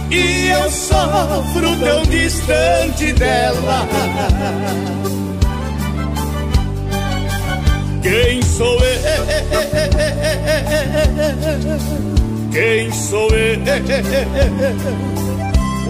[0.10, 3.88] E eu sofro tão distante dela.
[8.02, 9.26] Quem sou eu?
[12.52, 13.64] Quem sou eu?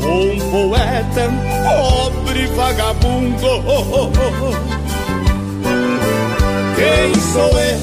[0.06, 1.30] Um poeta,
[1.64, 3.48] pobre vagabundo.
[6.76, 7.80] Quem sou eu?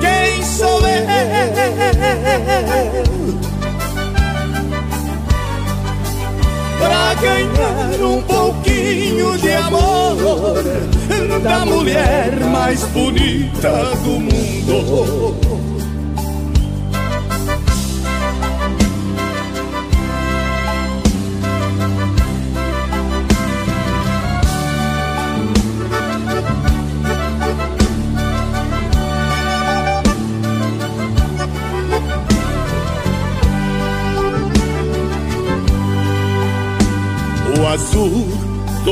[0.00, 1.04] Quem sou eu?
[6.78, 10.93] Pra ganhar um pouquinho de amor
[11.42, 13.70] da mulher mais bonita
[14.04, 15.73] do mundo.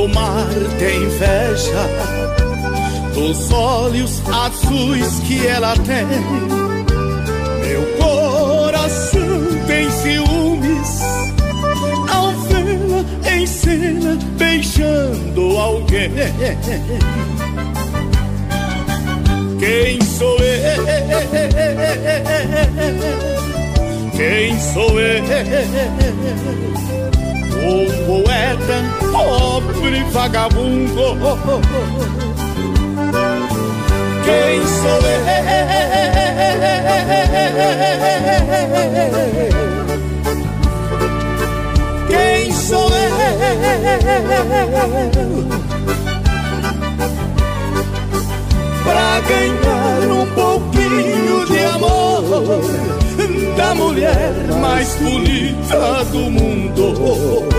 [0.03, 0.49] Do mar
[0.81, 1.89] tem inveja
[3.15, 6.05] dos olhos azuis que ela tem.
[7.61, 9.39] Meu coração
[9.69, 11.03] tem ciúmes
[12.13, 16.11] ao vê-la em cena beijando alguém.
[19.61, 20.85] Quem sou eu?
[24.17, 25.23] Quem sou eu?
[27.63, 28.83] Um poeta
[29.13, 31.17] pobre vagabundo.
[34.25, 35.23] Quem sou eu?
[42.09, 43.13] Quem sou eu?
[48.85, 52.92] pra ganhar um pouquinho de amor
[53.57, 57.53] da mulher mais bonita do mundo.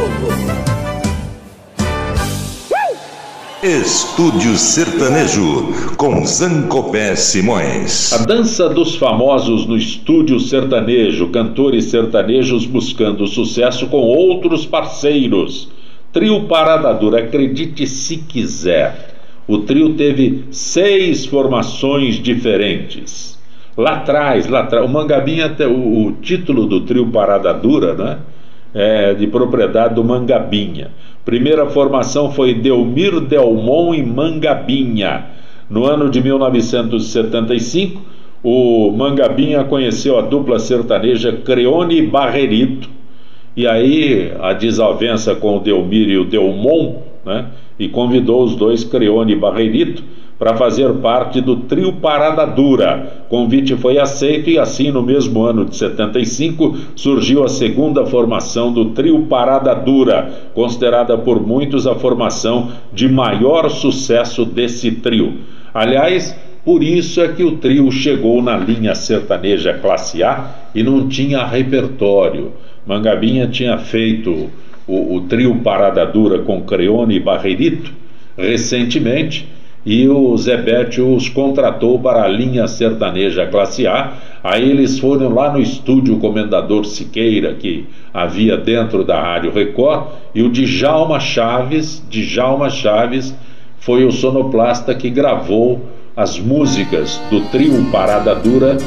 [3.63, 8.11] Estúdio Sertanejo com Zancopé Simões.
[8.11, 15.69] A dança dos famosos no estúdio sertanejo, cantores sertanejos buscando sucesso com outros parceiros.
[16.11, 19.15] Trio Parada Dura, acredite se quiser.
[19.47, 23.32] O trio teve seis formações diferentes.
[23.75, 28.17] Lá atrás, lá atrás, o Mangabinha, o, o título do trio Parada Dura, né?
[28.73, 30.91] É de propriedade do Mangabinha.
[31.23, 35.25] Primeira formação foi Delmir Delmon e Mangabinha.
[35.69, 38.01] No ano de 1975,
[38.43, 42.89] o Mangabinha conheceu a dupla sertaneja Creone Barrerito.
[43.55, 47.45] E aí a desavença com o Delmir e o Delmon, né?
[47.79, 50.03] e convidou os dois Creone e Barreirito
[50.43, 53.23] para fazer parte do trio Parada Dura.
[53.29, 58.89] Convite foi aceito e assim no mesmo ano de 75 surgiu a segunda formação do
[58.89, 65.35] trio Parada Dura, considerada por muitos a formação de maior sucesso desse trio.
[65.73, 71.07] Aliás, por isso é que o trio chegou na linha sertaneja classe A e não
[71.07, 72.51] tinha repertório.
[72.85, 74.49] Mangabinha tinha feito
[74.85, 77.93] o, o trio Parada Dura com Creone e Barreirito
[78.37, 79.47] recentemente
[79.85, 84.13] e o Zebete os contratou para a linha sertaneja classe A.
[84.43, 90.41] Aí eles foram lá no estúdio Comendador Siqueira, que havia dentro da Rádio Record, e
[90.41, 93.35] o Djalma Chaves, Djalma Chaves
[93.79, 95.81] foi o sonoplasta que gravou
[96.15, 98.77] as músicas do trio Parada Dura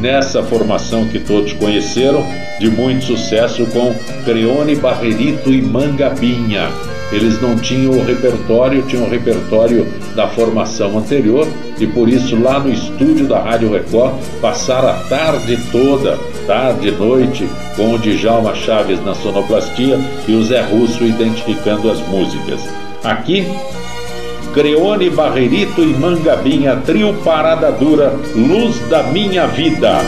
[0.00, 2.22] nessa formação que todos conheceram,
[2.60, 3.94] de muito sucesso com
[4.24, 6.93] Creone, Barrerito e Mangabinha.
[7.14, 9.86] Eles não tinham o repertório, tinham o repertório
[10.16, 11.46] da formação anterior
[11.78, 16.90] e por isso lá no estúdio da Rádio Record passaram a tarde toda, tarde e
[16.90, 19.96] noite, com o Djalma Chaves na sonoplastia
[20.26, 22.60] e o Zé Russo identificando as músicas.
[23.04, 23.46] Aqui
[24.52, 29.98] Creone, Barreirito e Mangabinha, trio Parada Dura, Luz da Minha Vida.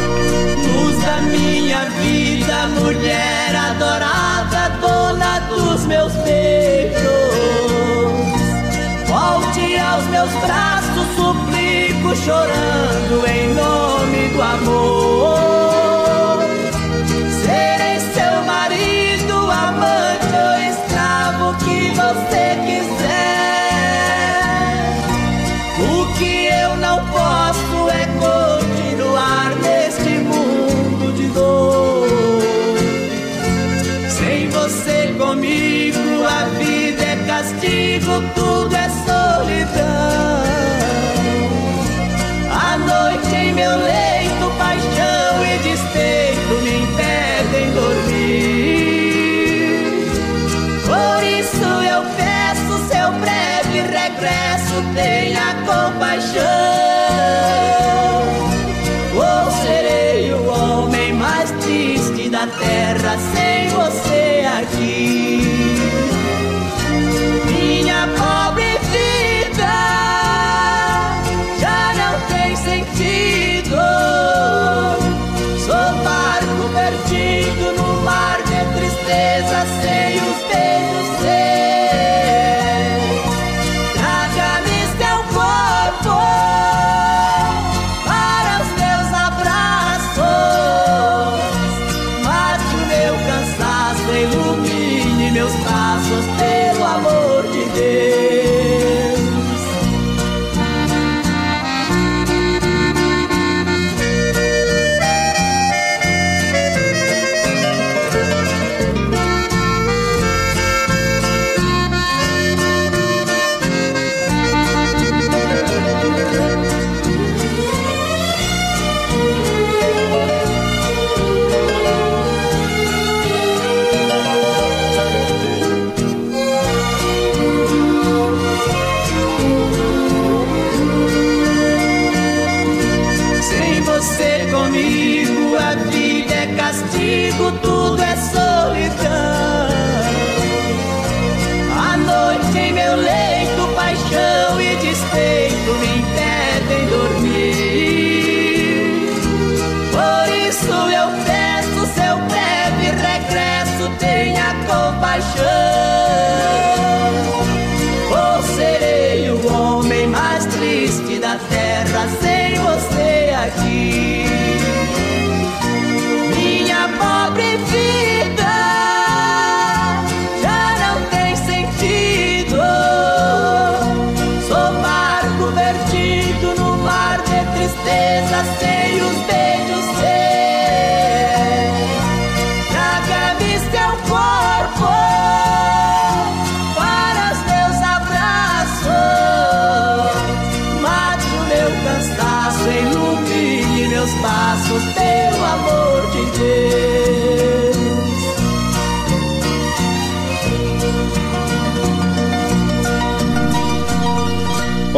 [10.26, 13.45] Meus braços, suplico, chorando em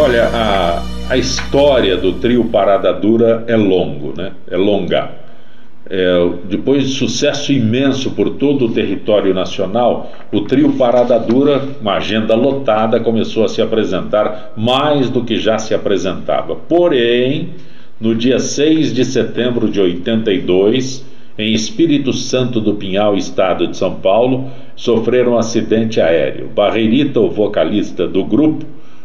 [0.00, 4.30] Olha, a, a história do trio Parada Dura é longo, né?
[4.48, 5.10] É longa.
[5.90, 11.94] É, depois de sucesso imenso por todo o território nacional, o trio Parada Dura, uma
[11.94, 16.54] agenda lotada, começou a se apresentar mais do que já se apresentava.
[16.54, 17.48] Porém,
[18.00, 21.04] no dia 6 de setembro de 82,
[21.36, 26.46] em Espírito Santo do Pinhal, estado de São Paulo, sofreram um acidente aéreo.
[26.54, 28.64] Barreirita, o vocalista do grupo,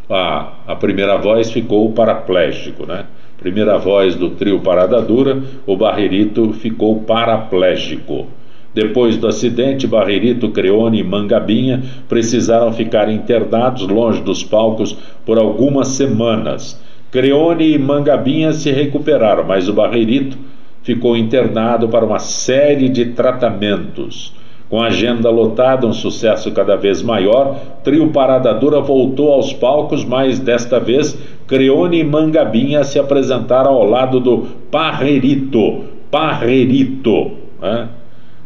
[0.10, 3.06] a, a primeira voz ficou paraplégico, né?
[3.38, 8.28] Primeira voz do trio Parada Dura, o Barreirito ficou paraplégico.
[8.74, 15.90] Depois do acidente, Barreirito, Creone e Mangabinha precisaram ficar internados longe dos palcos por algumas
[15.90, 16.82] semanas.
[17.12, 20.38] Creone e Mangabinha se recuperaram, mas o Barreirito
[20.82, 24.34] ficou internado para uma série de tratamentos.
[24.74, 30.04] Com a agenda lotada, um sucesso cada vez maior, Trio Parada Dura voltou aos palcos,
[30.04, 31.16] mas desta vez
[31.46, 37.88] Creone e Mangabinha se apresentaram ao lado do Parreirito, Parreirito, né?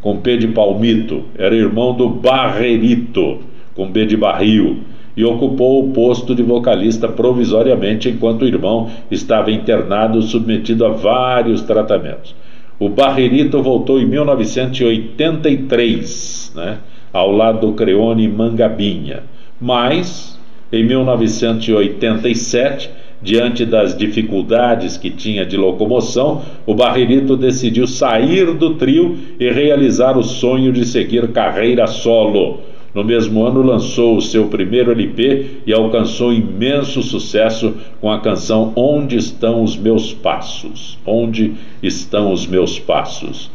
[0.02, 3.38] com P de palmito, era irmão do Barreirito,
[3.74, 4.80] com B de barril
[5.16, 11.62] e ocupou o posto de vocalista provisoriamente enquanto o irmão estava internado submetido a vários
[11.62, 12.34] tratamentos.
[12.80, 16.78] O Barrerito voltou em 1983, né,
[17.12, 19.24] ao lado do Creone Mangabinha.
[19.60, 20.38] Mas,
[20.72, 22.88] em 1987,
[23.20, 30.16] diante das dificuldades que tinha de locomoção, o Barrerito decidiu sair do trio e realizar
[30.16, 32.60] o sonho de seguir carreira solo.
[32.94, 38.72] No mesmo ano, lançou o seu primeiro LP e alcançou imenso sucesso com a canção
[38.74, 40.98] Onde Estão os Meus Passos?
[41.04, 43.50] Onde Estão os Meus Passos?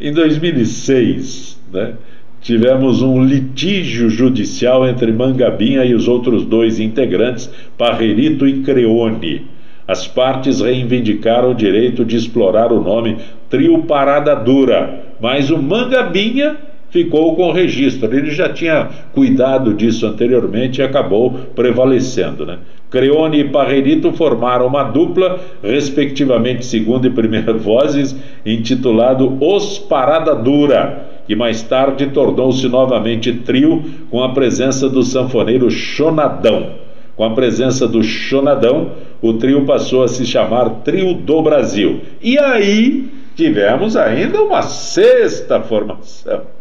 [0.00, 1.94] em 2006, né,
[2.40, 9.46] tivemos um litígio judicial entre Mangabinha e os outros dois integrantes, Parrerito e Creone.
[9.88, 16.56] as partes reivindicaram o direito de explorar o nome Trio Parada Dura, mas o Mangabinha
[16.90, 18.14] ficou com o registro.
[18.14, 22.46] Ele já tinha cuidado disso anteriormente e acabou prevalecendo.
[22.46, 22.58] Né?
[22.90, 31.06] Creone e Parrerito formaram uma dupla, respectivamente segunda e primeira vozes, intitulado Os Parada Dura,
[31.26, 36.86] que mais tarde tornou-se novamente trio com a presença do sanfoneiro Chonadão.
[37.16, 42.02] Com a presença do Chonadão, o trio passou a se chamar Trio do Brasil.
[42.22, 46.55] E aí tivemos ainda uma sexta formação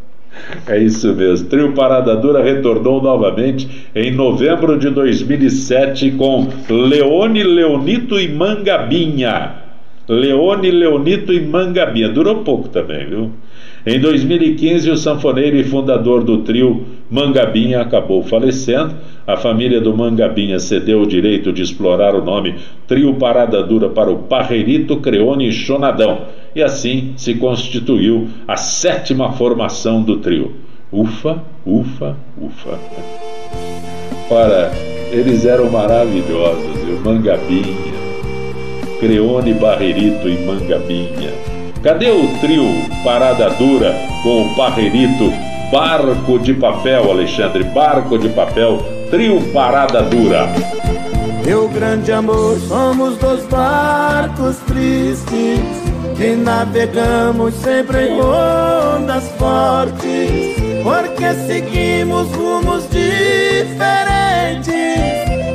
[0.68, 1.48] é isso mesmo.
[1.48, 9.54] Trio Parada Dura retornou novamente em novembro de 2007 com Leone, Leonito e Mangabinha.
[10.08, 12.10] Leone, Leonito e Mangabinha.
[12.10, 13.32] Durou pouco também, viu?
[13.86, 18.96] Em 2015, o sanfoneiro e fundador do trio Mangabinha acabou falecendo.
[19.28, 22.56] A família do Mangabinha cedeu o direito de explorar o nome
[22.88, 26.22] Trio Parada Dura para o Parreirito, Creone e Chonadão.
[26.56, 30.54] E assim se constituiu a sétima formação do trio.
[30.92, 32.80] Ufa, ufa, ufa.
[34.32, 34.72] Ora,
[35.12, 37.00] eles eram maravilhosos, viu?
[37.02, 37.94] Mangabinha,
[39.00, 41.55] Creone, Barreirito e Mangabinha.
[41.86, 42.66] Cadê o trio
[43.04, 45.32] Parada Dura com o Parreirito
[45.72, 47.64] Barco de Papel, Alexandre?
[47.64, 48.80] Barco de Papel,
[49.12, 50.48] trio Parada Dura.
[51.46, 55.60] Meu grande amor, somos dois barcos tristes
[56.18, 64.74] que navegamos sempre em ondas fortes, porque seguimos rumos diferentes.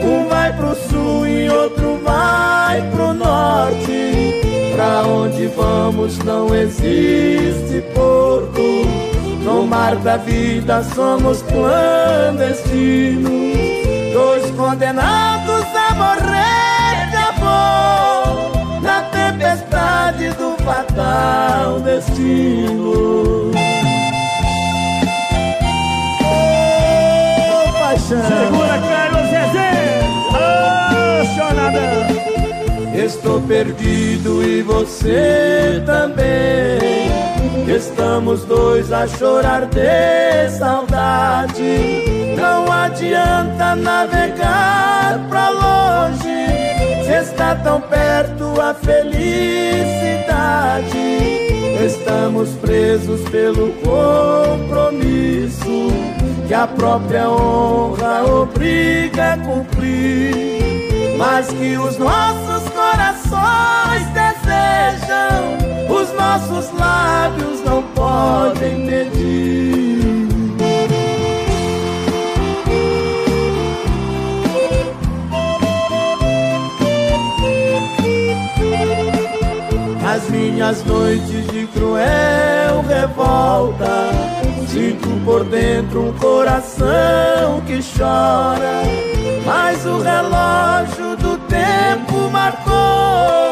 [0.05, 4.20] Um vai pro sul e outro vai pro norte.
[4.81, 8.63] Pra onde vamos não existe porto.
[9.45, 13.29] No mar da vida somos clandestinos,
[14.15, 23.51] dois condenados a morrer de amor na tempestade do fatal destino.
[26.25, 28.23] Oh, paixão.
[28.23, 30.01] Segura, Carlos Zezé.
[30.31, 32.10] Oh, chonadão.
[33.05, 36.79] Estou perdido e você também.
[37.67, 42.05] Estamos dois a chorar de saudade.
[42.37, 46.47] Não adianta navegar pra longe.
[47.07, 49.31] Se está tão perto a felicidade.
[51.83, 55.61] Estamos presos pelo compromisso
[56.47, 60.60] que a própria honra obriga a cumprir
[61.21, 70.01] mas que os nossos corações desejam, os nossos lábios não podem medir.
[80.11, 84.40] As minhas noites de cruel revolta,
[84.73, 88.83] sinto por dentro um coração que chora,
[89.45, 91.11] mas o relógio
[91.51, 93.51] tempo marcou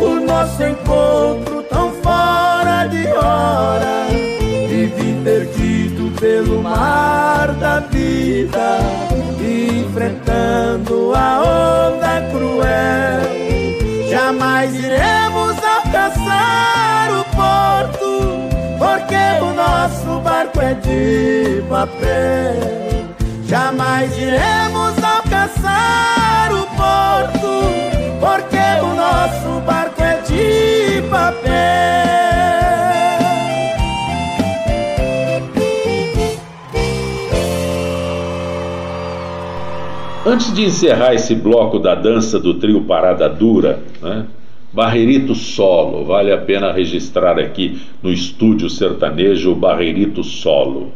[0.00, 4.06] o nosso encontro tão fora de hora.
[4.68, 8.78] Vivi perdido pelo mar da vida,
[9.40, 14.08] enfrentando a onda cruel.
[14.08, 18.33] Jamais iremos alcançar o porto,
[18.78, 22.74] porque o nosso barco é de papel.
[23.46, 27.52] Jamais iremos alcançar o porto,
[28.20, 31.54] porque o nosso barco é de papel.
[40.26, 44.24] Antes de encerrar esse bloco da dança do trio Parada Dura, né?
[44.74, 50.88] Barreirito Solo, vale a pena registrar aqui no estúdio sertanejo Barreirito Solo.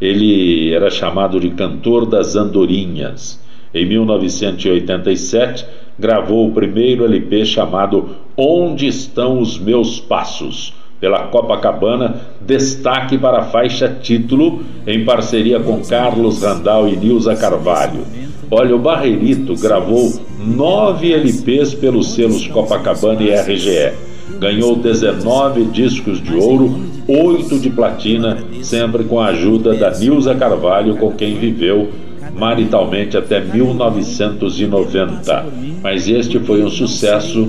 [0.00, 3.40] Ele era chamado de cantor das andorinhas.
[3.72, 5.64] Em 1987,
[5.96, 13.44] gravou o primeiro LP chamado Onde Estão os Meus Passos, pela Copacabana, destaque para a
[13.44, 18.04] faixa título, em parceria com Carlos Randal e Nilza Carvalho.
[18.50, 20.12] Olha, o Barreirito gravou
[20.44, 23.92] nove LPs pelos selos Copacabana e RGE.
[24.38, 26.74] Ganhou 19 discos de ouro,
[27.06, 31.90] oito de platina, sempre com a ajuda da Nilza Carvalho, com quem viveu
[32.34, 35.46] maritalmente até 1990.
[35.82, 37.48] Mas este foi um sucesso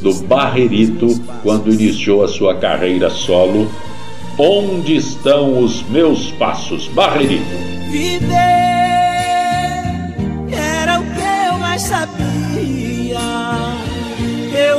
[0.00, 1.08] do Barrerito
[1.42, 3.68] quando iniciou a sua carreira solo.
[4.38, 6.88] Onde estão os meus passos?
[6.88, 7.44] Barrerito.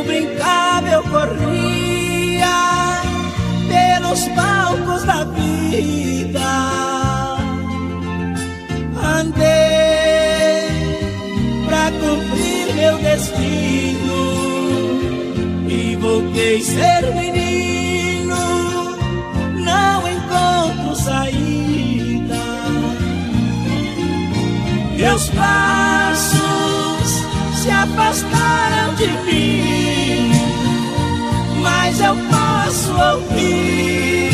[0.02, 3.02] eu brincava, eu corria
[3.68, 6.40] pelos palcos da vida.
[9.20, 9.42] Andei
[11.68, 14.22] pra cumprir meu destino
[15.70, 18.36] e voltei ser menino.
[19.64, 22.42] Não encontro saída.
[24.98, 26.51] Meus passos
[27.62, 30.32] se afastaram de mim,
[31.62, 34.32] mas eu posso ouvir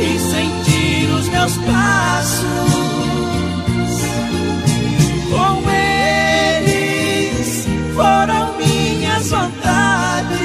[0.00, 2.46] e sentir os meus passos.
[5.28, 5.68] Com
[6.60, 10.38] eles foram minhas vontades,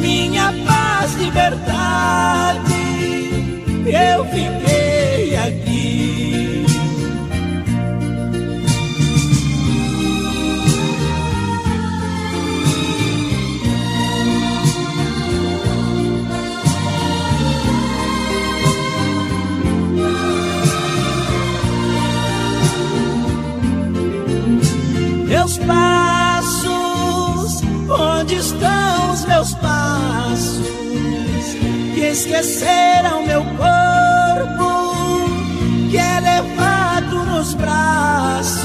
[0.00, 2.72] minha paz, liberdade.
[3.86, 4.81] Eu fiquei
[32.22, 35.28] esqueceram meu corpo,
[35.90, 38.62] que é levado nos braços.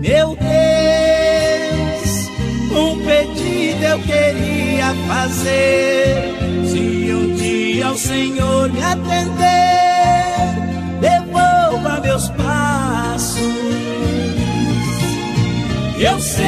[0.00, 2.30] Meu Deus,
[2.72, 6.32] um pedido eu queria fazer.
[6.66, 9.44] Se um dia o Senhor me atender,
[11.00, 13.42] devolva meus passos.
[15.98, 16.44] Eu sei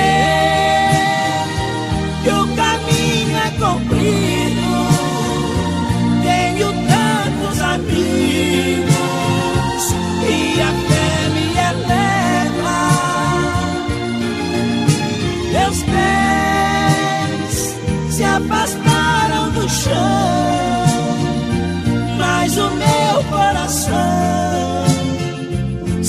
[2.25, 4.36] que o caminho é comprido,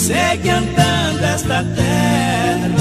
[0.07, 2.77] segue andando esta terra.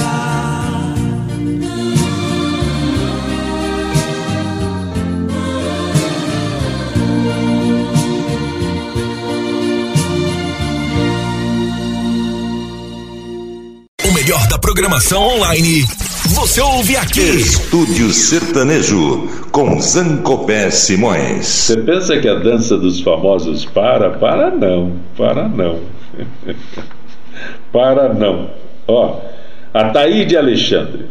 [14.04, 15.84] O melhor da programação online.
[16.26, 17.20] Você ouve aqui.
[17.20, 21.46] Estúdio Sertanejo com Zancopé Simões.
[21.46, 24.10] Você pensa que a dança dos famosos para?
[24.10, 25.80] Para não, para não.
[27.76, 28.48] para não.
[28.88, 29.20] Ó,
[29.74, 31.04] Ataíde Alexandre.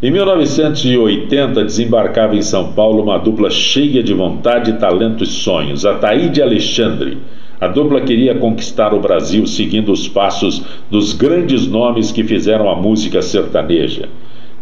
[0.00, 5.84] Em 1980 desembarcava em São Paulo uma dupla cheia de vontade, talento e sonhos.
[5.84, 7.18] Ataíde Alexandre.
[7.60, 12.76] A dupla queria conquistar o Brasil seguindo os passos dos grandes nomes que fizeram a
[12.76, 14.08] música sertaneja.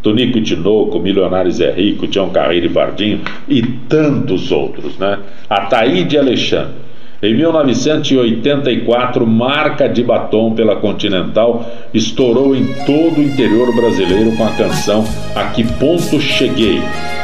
[0.00, 5.18] Tonico e Tinoco, Milionários é Rico, Tião Carreiro e Bardinho e tantos outros, né?
[5.50, 6.84] Ataíde Alexandre.
[7.24, 11.64] Em 1984, marca de batom pela Continental
[11.94, 16.82] estourou em todo o interior brasileiro com a canção A Que Ponto Cheguei.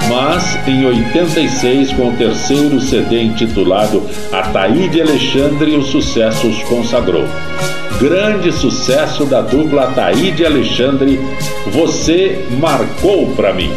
[0.09, 7.27] Mas em 86, com o terceiro CD intitulado Ataíde Alexandre, o sucesso os consagrou.
[8.01, 11.21] Grande sucesso da dupla Ataíde Alexandre,
[11.67, 13.71] Você Marcou Pra Mim.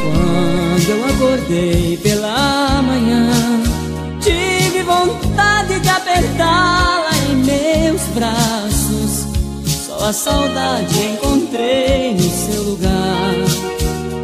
[0.00, 2.19] Quando eu acordei pela
[6.40, 9.26] de apertá-la em meus braços.
[9.86, 13.34] Só a saudade encontrei no seu lugar.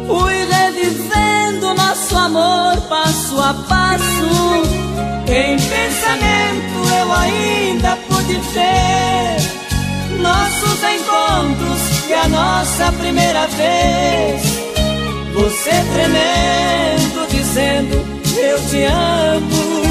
[0.07, 4.07] Fui revivendo nosso amor passo a passo.
[5.27, 9.37] Em pensamento eu ainda pude ver
[10.21, 14.41] nossos encontros e a nossa primeira vez.
[15.33, 19.86] Você tremendo, dizendo eu te amo,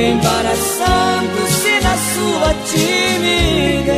[0.00, 3.90] embaraçando-se na sua timidez.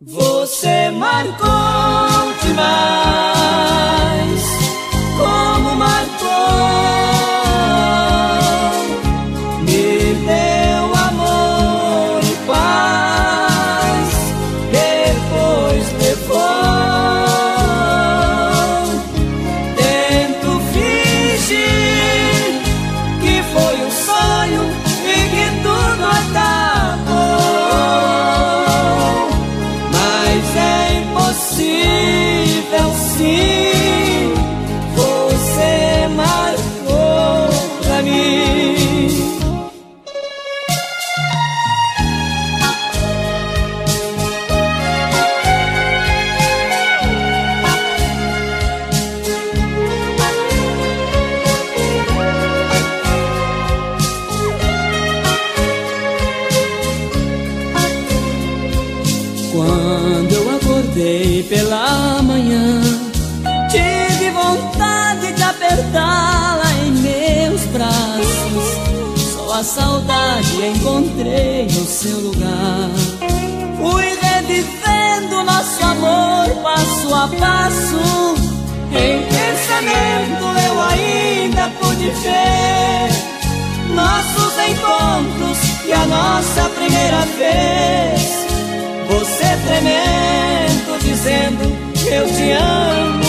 [0.00, 3.99] Você marcou demais,
[69.60, 72.88] a saudade encontrei no seu lugar.
[73.76, 78.34] Fui revivendo nosso amor passo a passo.
[78.90, 83.10] Em pensamento eu ainda pude ver
[83.94, 88.46] nossos encontros e a nossa primeira vez.
[89.10, 93.20] Você tremendo, dizendo que eu te amo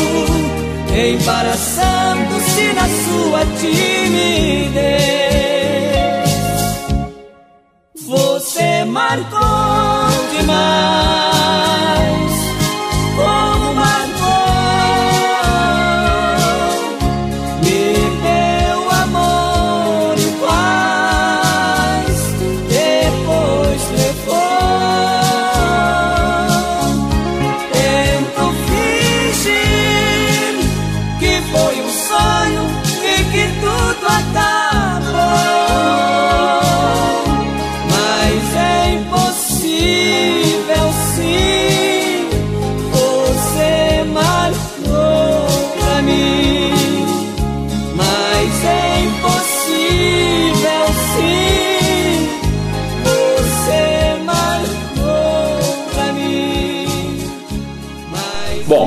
[0.95, 5.50] embaraçando-se na sua timidez.
[8.51, 9.39] Você marcou
[10.29, 11.30] demais.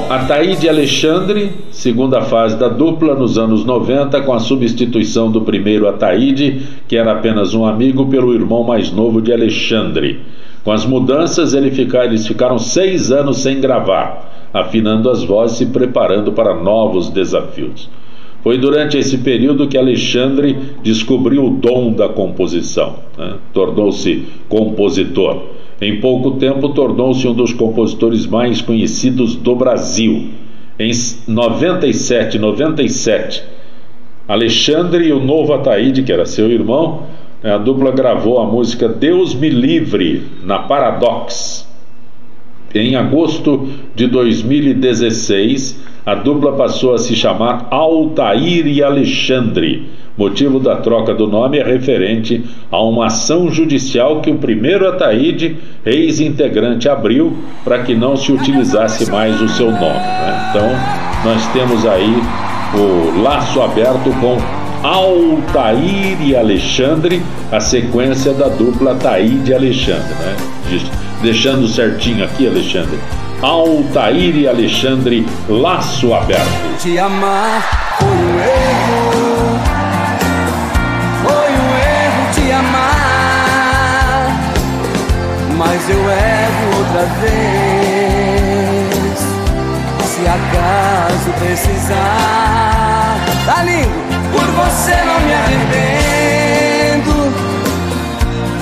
[0.09, 6.61] Ataíde Alexandre, segunda fase da dupla nos anos 90, com a substituição do primeiro Ataíde,
[6.87, 10.21] que era apenas um amigo, pelo irmão mais novo de Alexandre.
[10.63, 16.55] Com as mudanças, eles ficaram seis anos sem gravar, afinando as vozes e preparando para
[16.55, 17.89] novos desafios.
[18.43, 23.37] Foi durante esse período que Alexandre descobriu o dom da composição, né?
[23.55, 25.45] tornou-se compositor.
[25.81, 30.31] Em pouco tempo, tornou-se um dos compositores mais conhecidos do Brasil.
[30.79, 30.91] Em
[31.27, 33.43] 97, 97,
[34.27, 37.03] Alexandre e o novo Ataíde, que era seu irmão,
[37.43, 41.69] né, a dupla gravou a música Deus Me Livre na Paradox.
[42.75, 50.77] Em agosto de 2016, a dupla passou a se chamar Altair e Alexandre Motivo da
[50.77, 57.37] troca do nome é referente a uma ação judicial que o primeiro Ataíde, ex-integrante, abriu
[57.65, 59.83] para que não se utilizasse mais o seu nome.
[59.83, 60.51] Né?
[60.51, 60.69] Então,
[61.25, 62.15] nós temos aí
[62.75, 64.39] o laço aberto com
[64.87, 67.21] Altair e Alexandre,
[67.51, 70.15] a sequência da dupla Taíde e Alexandre.
[70.15, 70.37] Né?
[71.25, 73.01] Deixando certinho aqui, Alexandre.
[73.43, 76.79] Altair e Alexandre, laço aberto.
[76.81, 78.85] Te amar foi um erro
[85.57, 87.35] mas eu erro outra vez.
[90.05, 93.17] Se acaso precisar,
[93.47, 93.89] Dali,
[94.33, 97.15] por você não me arrependo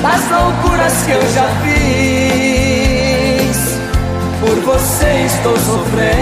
[0.01, 2.22] das loucuras que eu já fiz.
[4.53, 6.13] Por você estou sofrendo,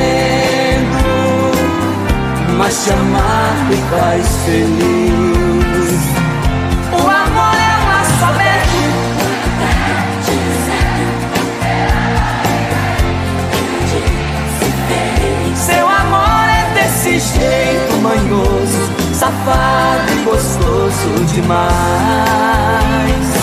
[2.57, 6.01] mas te amar me faz feliz.
[6.93, 8.70] O amor é um laço aberto
[16.73, 23.39] desse jeito manhoso, safado e gostoso demais.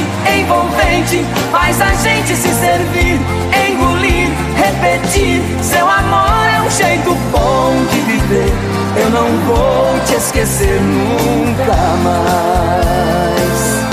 [0.00, 3.20] Envolvente, faz a gente se servir,
[3.68, 5.42] engolir, repetir.
[5.62, 8.52] Seu amor é um jeito bom de viver.
[8.96, 13.85] Eu não vou te esquecer nunca mais.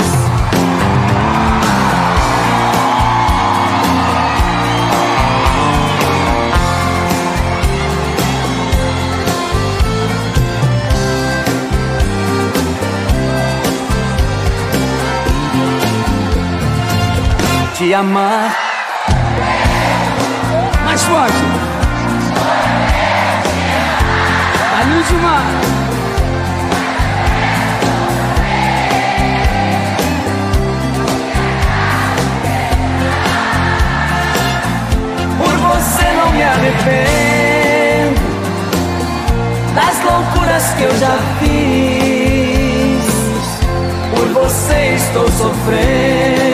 [17.84, 18.56] Te amar.
[20.86, 21.44] Mais forte.
[24.72, 25.34] A última.
[35.38, 38.20] Por você não me arrependo
[39.74, 43.04] das loucuras que eu já fiz.
[44.14, 46.53] Por você estou sofrendo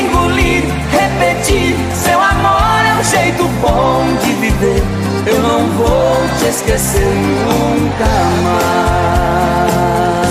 [3.61, 4.83] bom de viver.
[5.25, 8.05] Eu não vou te esquecer nunca
[8.43, 10.30] mais.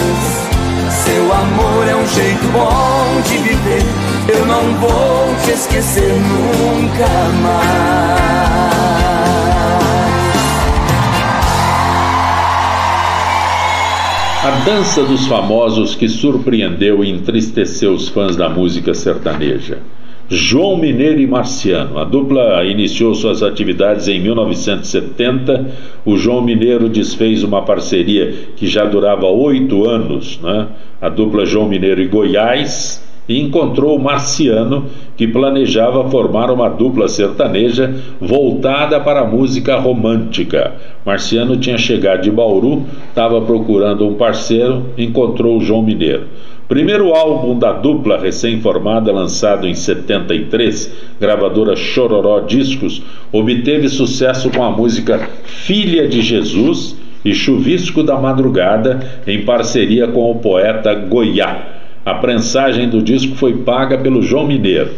[1.11, 3.83] Seu amor é um jeito bom de viver.
[4.33, 7.05] Eu não vou te esquecer nunca
[7.43, 8.21] mais.
[14.45, 19.79] A dança dos famosos que surpreendeu e entristeceu os fãs da música sertaneja.
[20.33, 21.99] João Mineiro e Marciano.
[21.99, 25.65] A dupla iniciou suas atividades em 1970.
[26.05, 30.69] O João Mineiro desfez uma parceria que já durava oito anos, né?
[31.01, 34.85] a dupla João Mineiro e Goiás, e encontrou Marciano,
[35.15, 40.73] que planejava formar uma dupla sertaneja voltada para a música romântica.
[41.05, 46.23] Marciano tinha chegado de Bauru, estava procurando um parceiro, encontrou João Mineiro.
[46.67, 54.71] Primeiro álbum da dupla recém-formada, lançado em 73, gravadora Chororó Discos, obteve sucesso com a
[54.71, 56.95] música Filha de Jesus
[57.25, 61.80] e Chuvisco da Madrugada, em parceria com o poeta Goiá.
[62.03, 64.89] A prensagem do disco foi paga pelo João Mineiro.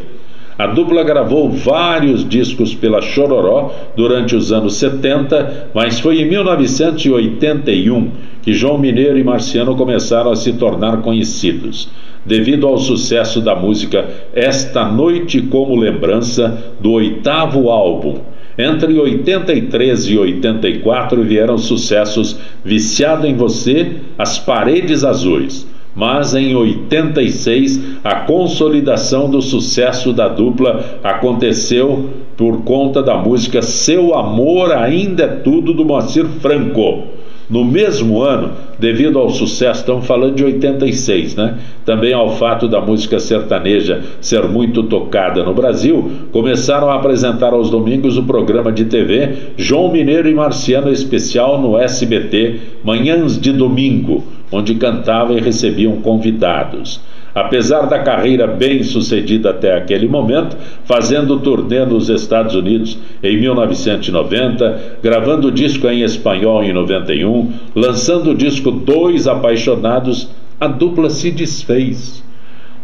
[0.57, 8.09] A dupla gravou vários discos pela Chororó durante os anos 70, mas foi em 1981
[8.41, 11.89] que João Mineiro e Marciano começaram a se tornar conhecidos,
[12.25, 18.19] devido ao sucesso da música Esta Noite como Lembrança, do oitavo álbum.
[18.57, 27.99] Entre 83 e 84 vieram sucessos Viciado em Você, As Paredes Azuis mas em 86
[28.03, 35.27] a consolidação do sucesso da dupla aconteceu por conta da música Seu Amor Ainda é
[35.27, 37.03] Tudo do Moacir Franco.
[37.49, 41.59] No mesmo ano, devido ao sucesso, estamos falando de 86, né?
[41.85, 47.69] Também ao fato da música sertaneja ser muito tocada no Brasil, começaram a apresentar aos
[47.69, 54.23] domingos o programa de TV João Mineiro e Marciano Especial no SBT, Manhãs de Domingo
[54.53, 57.01] onde cantavam e recebiam convidados.
[57.33, 60.55] Apesar da carreira bem sucedida até aquele momento,
[60.85, 68.35] fazendo turnê nos Estados Unidos em 1990, gravando disco em espanhol em 91, lançando o
[68.35, 72.23] disco Dois Apaixonados, a dupla se desfez.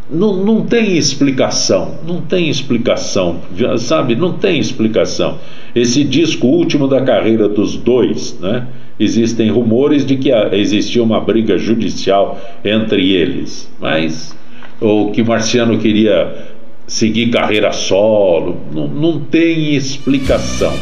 [0.09, 3.41] Não, não tem explicação, não tem explicação,
[3.77, 4.15] sabe?
[4.15, 5.37] Não tem explicação.
[5.75, 8.65] Esse disco último da carreira dos dois, né?
[8.99, 14.38] Existem rumores de que existia uma briga judicial entre eles, mas
[14.81, 16.49] ou que Marciano queria
[16.88, 20.73] seguir carreira solo, não, não tem explicação,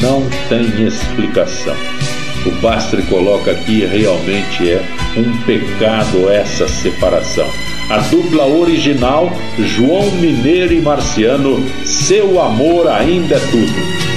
[0.00, 1.74] não tem explicação.
[2.46, 4.82] O Pastre coloca aqui realmente é
[5.16, 7.48] um pecado essa separação.
[7.88, 14.13] A dupla original, João Mineiro e Marciano, seu amor ainda é tudo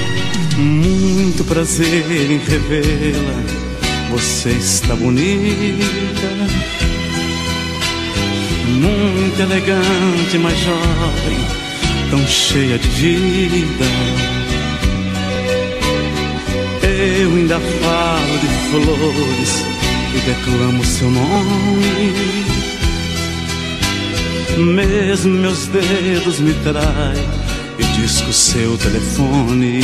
[1.37, 3.43] muito prazer em revê-la.
[4.09, 6.29] Você está bonita,
[8.67, 11.37] muito elegante, mas jovem,
[12.09, 13.85] tão cheia de vida.
[16.81, 19.63] Eu ainda falo de flores
[20.15, 22.45] e declamo seu nome.
[24.57, 27.29] Mesmo meus dedos me traem
[27.77, 29.83] e disco seu telefone.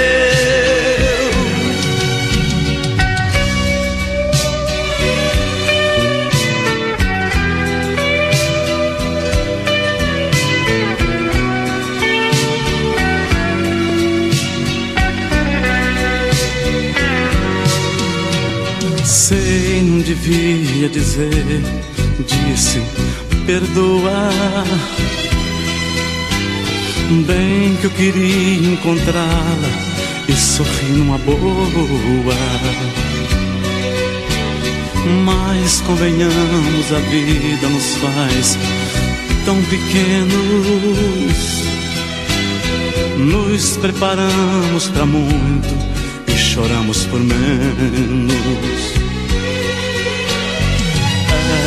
[20.81, 21.61] Devia dizer,
[22.25, 22.81] disse,
[23.45, 24.65] perdoar.
[27.27, 29.69] Bem que eu queria encontrá-la
[30.27, 32.35] e sorrir numa boa.
[35.25, 38.57] Mas convenhamos, a vida nos faz
[39.45, 40.31] tão pequenos.
[43.19, 45.67] Nos preparamos para muito
[46.27, 49.00] e choramos por menos.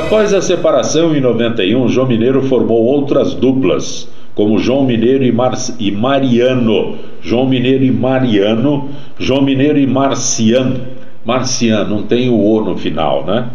[0.00, 5.52] Após a separação em 91, João Mineiro formou outras duplas como João Mineiro e, Mar...
[5.78, 10.80] e Mariano, João Mineiro e Mariano, João Mineiro e Marciano,
[11.24, 13.46] Marciano, não tem o O no final, né?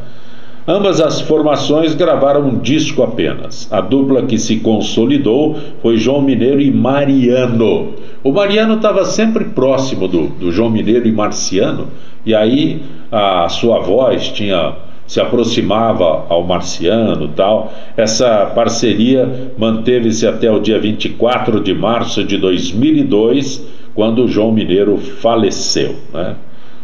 [0.67, 3.67] Ambas as formações gravaram um disco apenas.
[3.71, 7.93] A dupla que se consolidou foi João Mineiro e Mariano.
[8.23, 11.87] O Mariano estava sempre próximo do, do João Mineiro e Marciano,
[12.25, 12.81] e aí
[13.11, 17.73] a sua voz tinha se aproximava ao marciano tal.
[17.95, 25.95] Essa parceria manteve-se até o dia 24 de março de 2002, quando João Mineiro faleceu.
[26.13, 26.35] Né?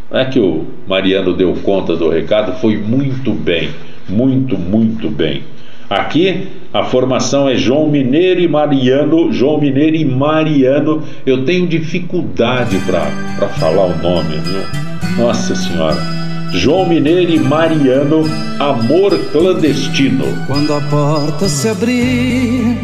[0.10, 3.69] Não é que o Mariano deu conta do recado, foi muito bem,
[4.07, 5.43] muito, muito bem.
[5.89, 11.03] Aqui a formação é João Mineiro e Mariano, João Mineiro e Mariano.
[11.26, 15.26] Eu tenho dificuldade para falar o nome, viu?
[15.26, 16.20] Nossa Senhora.
[16.53, 18.23] João Mineiro e Mariano,
[18.59, 20.25] Amor Clandestino.
[20.47, 22.77] Quando a porta se abrir,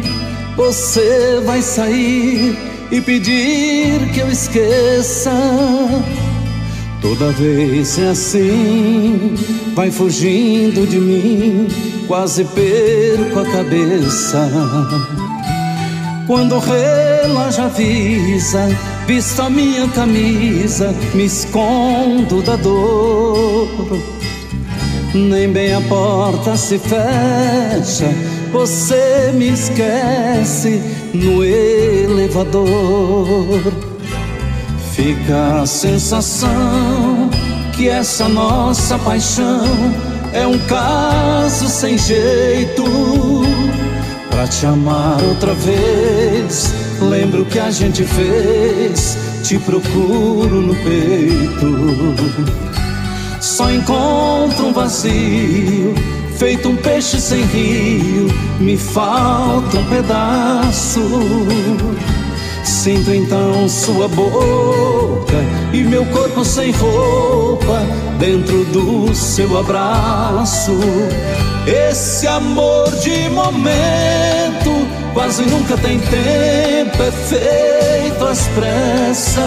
[0.56, 2.56] você vai sair
[2.90, 5.30] e pedir que eu esqueça.
[7.00, 9.34] Toda vez é assim,
[9.74, 11.68] vai fugindo de mim,
[12.06, 14.48] quase perco a cabeça.
[16.28, 18.68] Quando o relógio avisa,
[19.06, 23.98] visto a minha camisa, me escondo da dor.
[25.14, 28.12] Nem bem a porta se fecha,
[28.52, 30.82] você me esquece
[31.14, 32.68] no elevador.
[34.92, 37.30] Fica a sensação
[37.74, 39.64] que essa nossa paixão
[40.34, 42.84] é um caso sem jeito
[44.38, 49.18] Pra te amar outra vez, lembro que a gente fez.
[49.42, 52.14] Te procuro no peito.
[53.40, 55.92] Só encontro um vazio,
[56.36, 58.28] feito um peixe sem rio.
[58.60, 61.00] Me falta um pedaço.
[62.62, 65.34] Sinto então sua boca
[65.72, 67.82] e meu corpo sem roupa
[68.20, 70.78] dentro do seu abraço.
[71.66, 74.27] Esse amor de momento
[75.12, 79.46] quase nunca tem tempo, é feito às pressas.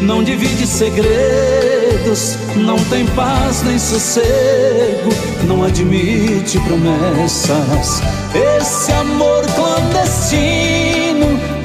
[0.00, 5.10] Não divide segredos, não tem paz nem sossego,
[5.44, 8.02] não admite promessas.
[8.34, 10.76] Esse amor clandestino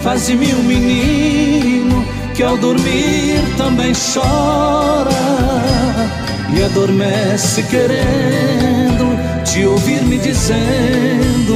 [0.01, 2.03] Faz-me um menino
[2.34, 5.11] que ao dormir também chora
[6.55, 8.90] e adormece querendo
[9.51, 11.55] te ouvir me dizendo: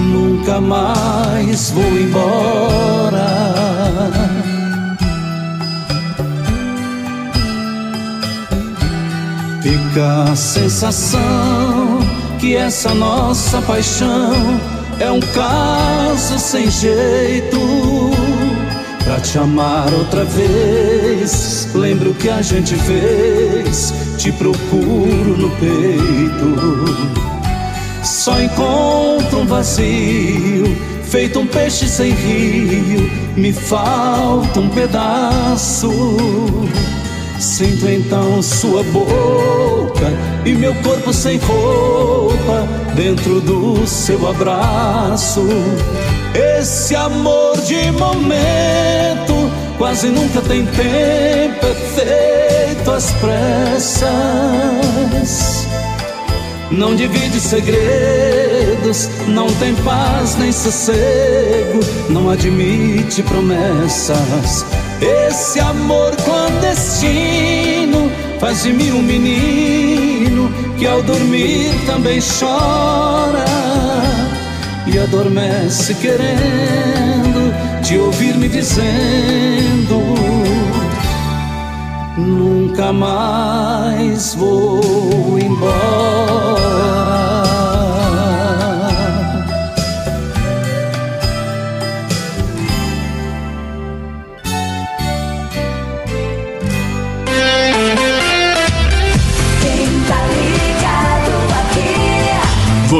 [0.00, 3.28] Nunca mais vou embora.
[9.62, 12.00] Fica a sensação
[12.40, 14.32] que essa nossa paixão
[14.98, 18.11] é um caso sem jeito.
[19.12, 26.86] Pra te amar outra vez, lembro que a gente fez, te procuro no peito.
[28.02, 30.64] Só encontro um vazio,
[31.04, 35.90] feito um peixe sem rio, me falta um pedaço.
[37.42, 40.12] Sinto então sua boca
[40.46, 45.44] e meu corpo sem roupa dentro do seu abraço.
[46.60, 54.06] Esse amor de momento quase nunca tem tempo, é feito às pressas.
[56.70, 64.64] Não divide segredos, não tem paz nem sossego, não admite promessas.
[65.02, 68.08] Esse amor clandestino
[68.38, 70.48] faz de mim um menino
[70.78, 73.44] que ao dormir também chora
[74.86, 77.52] e adormece querendo
[77.82, 80.00] te ouvir me dizendo:
[82.16, 87.41] Nunca mais vou embora.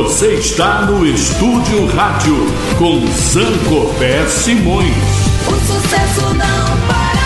[0.03, 2.35] Você está no Estúdio Rádio
[2.77, 4.97] com Zancopé Simões.
[5.47, 7.23] O sucesso não para.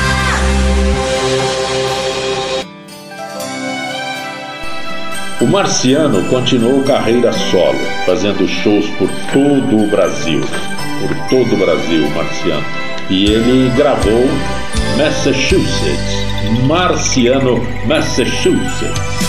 [5.40, 10.42] O Marciano continuou carreira solo, fazendo shows por todo o Brasil.
[11.00, 12.66] Por todo o Brasil, Marciano.
[13.08, 14.28] E ele gravou
[14.98, 16.26] Massachusetts.
[16.66, 19.25] Marciano, Massachusetts.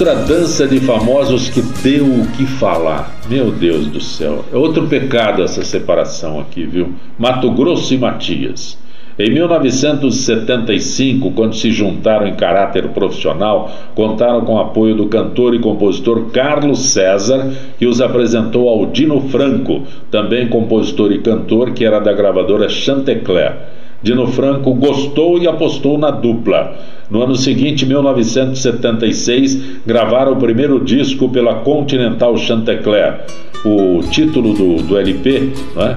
[0.00, 3.20] Outra dança de famosos que deu o que falar.
[3.28, 4.42] Meu Deus do céu.
[4.50, 6.94] É outro pecado essa separação aqui, viu?
[7.18, 8.78] Mato Grosso e Matias.
[9.18, 15.58] Em 1975, quando se juntaram em caráter profissional, contaram com o apoio do cantor e
[15.58, 22.00] compositor Carlos César, que os apresentou ao Dino Franco, também compositor e cantor, que era
[22.00, 23.79] da gravadora Chantecler.
[24.02, 26.74] Dino Franco gostou e apostou na dupla.
[27.10, 33.20] No ano seguinte, 1976, gravaram o primeiro disco pela Continental Chantecler.
[33.64, 35.96] O título do, do LP, é?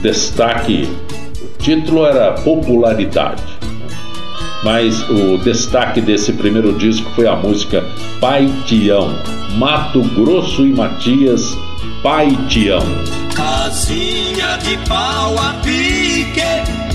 [0.00, 0.88] destaque,
[1.42, 3.42] o título era Popularidade.
[4.62, 7.82] Mas o destaque desse primeiro disco foi a música
[8.20, 9.08] Pai Tião,
[9.56, 11.56] Mato Grosso e Matias,
[12.02, 12.82] Pai Tião.
[13.34, 16.89] Casinha de pau a pique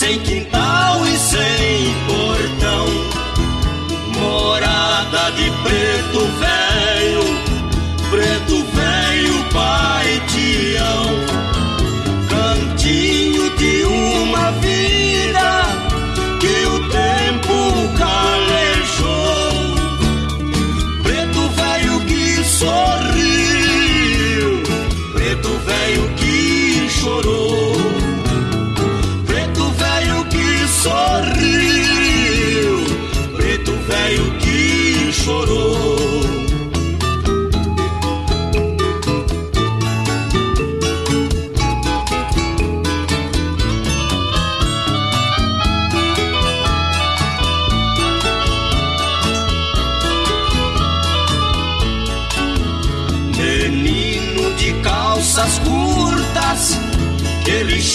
[0.00, 2.86] sem quintal e sem portão.
[4.18, 7.24] Morada de preto velho,
[8.10, 8.99] preto velho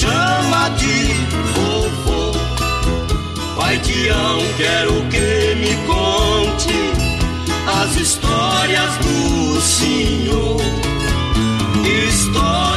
[0.05, 1.15] chama de
[3.55, 6.75] Pai Tião, quero que me conte
[7.81, 10.61] as histórias do Senhor.
[12.07, 12.74] História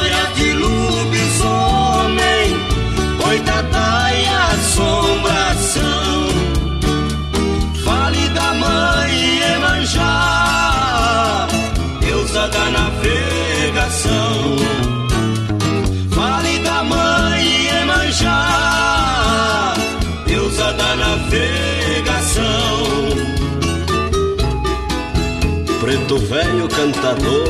[26.09, 27.49] Preto velho cantador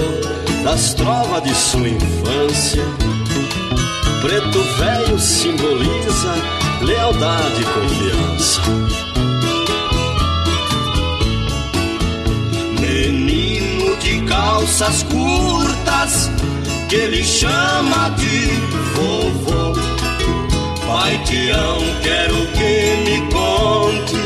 [0.64, 2.82] das trovas de sua infância.
[4.20, 6.34] Preto velho simboliza
[6.82, 8.60] lealdade e confiança.
[12.80, 16.28] Menino de calças curtas
[16.88, 18.48] que ele chama de
[18.96, 19.72] vovô
[20.84, 24.16] Pai Tião, quero que me conte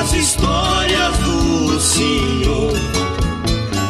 [0.00, 2.95] as histórias do Senhor.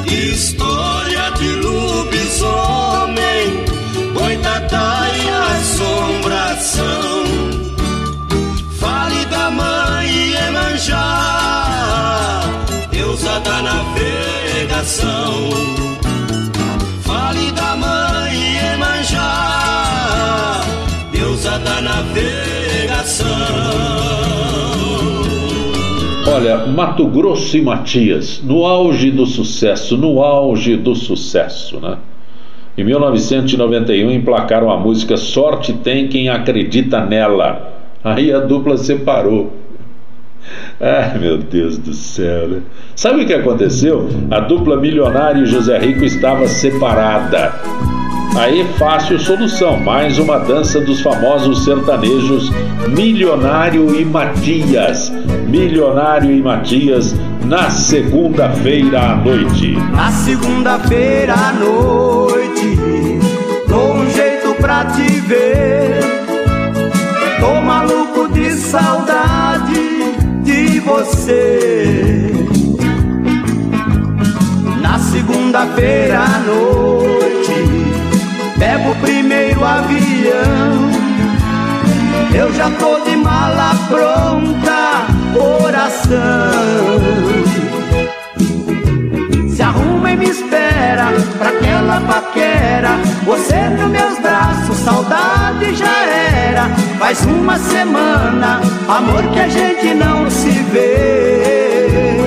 [0.08, 3.64] História de lobisomem,
[4.14, 5.28] boitatá e
[5.58, 7.24] assombração.
[8.78, 12.42] Fale da mãe Emanjá,
[12.90, 15.50] deusa da navegação.
[17.02, 20.62] Fale da mãe Emanjá
[21.12, 23.26] deusa da navegação.
[26.36, 31.96] Olha, Mato Grosso e Matias, no auge do sucesso, no auge do sucesso, né?
[32.76, 37.72] Em 1991 emplacaram a música Sorte Tem Quem Acredita Nela.
[38.04, 39.50] Aí a dupla separou.
[40.78, 42.60] Ai meu Deus do céu, né?
[42.94, 44.06] Sabe o que aconteceu?
[44.30, 47.54] A dupla Milionário e José Rico estava separada.
[48.38, 52.52] Aí, fácil solução, mais uma dança dos famosos sertanejos
[52.88, 55.10] Milionário e Matias.
[55.48, 57.14] Milionário e Matias
[57.46, 59.76] na segunda-feira à noite.
[59.90, 62.76] Na segunda-feira à noite,
[63.68, 66.00] dou um jeito pra te ver.
[67.40, 72.35] Tô maluco de saudade de você.
[82.36, 85.06] Eu já tô de mala pronta
[85.40, 86.10] oração.
[89.48, 91.06] Se arruma e me espera
[91.38, 92.90] pra aquela paquera.
[93.24, 96.68] Você nos meus braços, saudade já era.
[96.98, 102.20] Faz uma semana, amor que a gente não se vê.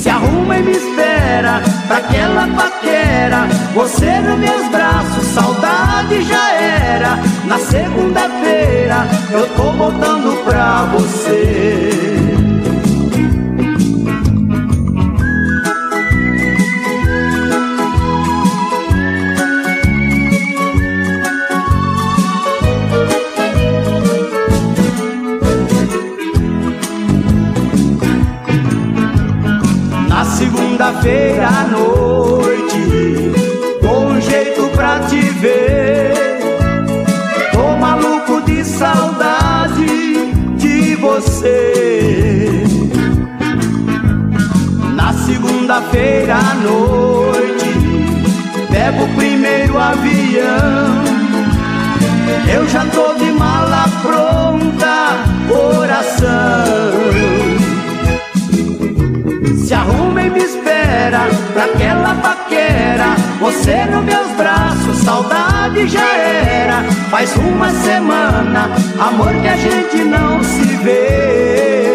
[0.00, 3.46] Se arruma e me espera pra aquela paquera.
[3.74, 7.31] Você nos meus braços, saudade já era.
[7.52, 11.90] Na segunda-feira eu tô voltando pra você.
[30.08, 32.11] Na segunda-feira à noite,
[45.92, 47.70] segunda-feira à noite,
[48.70, 51.02] pego o primeiro avião.
[52.52, 56.92] Eu já tô de mala pronta, coração.
[59.64, 63.14] Se arruma e me espera pra aquela paquera.
[63.40, 66.82] Você nos meus braços, saudade já era.
[67.10, 71.91] Faz uma semana, amor que a gente não se vê.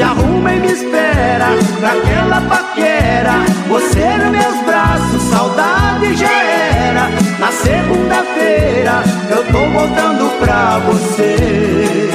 [0.00, 1.48] Se arruma e me espera
[1.78, 3.32] pra aquela paquera.
[3.68, 7.10] Você nos meus braços, saudade já era.
[7.38, 12.08] Na segunda-feira eu tô voltando pra você.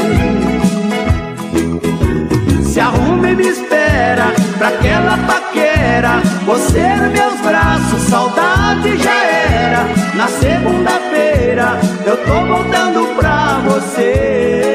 [2.63, 6.23] Se arruma e me espera pra aquela paquera.
[6.43, 9.85] Você nos meus braços, saudade já era.
[10.15, 14.74] Na segunda-feira eu tô voltando pra você.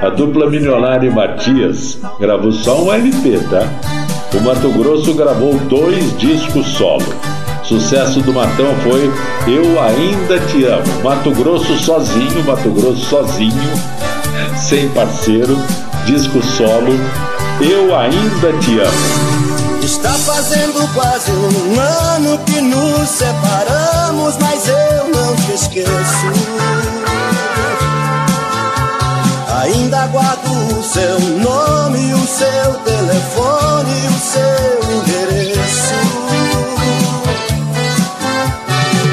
[0.00, 3.66] A dupla Milionário e Matias gravou só um LP, tá?
[4.36, 7.04] O Mato Grosso gravou dois discos solo.
[7.64, 9.12] Sucesso do Matão foi
[9.46, 11.02] Eu Ainda Te Amo.
[11.02, 13.72] Mato Grosso sozinho, Mato Grosso sozinho,
[14.56, 15.56] sem parceiro,
[16.06, 16.92] disco solo.
[17.60, 19.78] Eu Ainda Te Amo.
[19.82, 26.97] Está fazendo quase um ano que nos separamos, mas eu não te esqueço.
[29.60, 35.94] Ainda guardo o seu nome, o seu telefone, o seu endereço.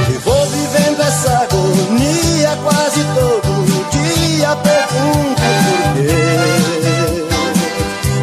[0.08, 4.56] E vou vivendo essa agonia quase todo dia.
[4.58, 7.26] Pergunto por quê.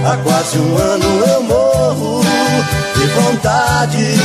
[0.06, 2.20] Há quase um ano eu morro
[2.94, 4.16] de vontade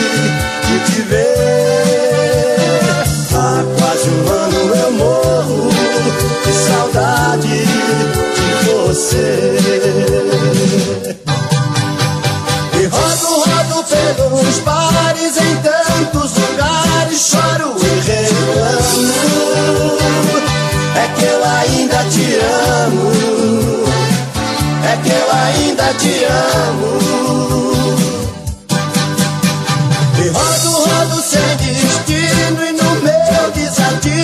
[0.67, 2.36] de te ver.
[3.47, 5.69] Quase um ano eu morro
[6.45, 7.65] de saudade
[8.35, 9.57] de você.
[12.73, 19.01] E rodo, rodo pelos bares em tantos lugares, choro e reclamo.
[20.95, 22.27] É que eu ainda te
[22.85, 23.11] amo.
[24.83, 27.86] É que eu ainda te amo.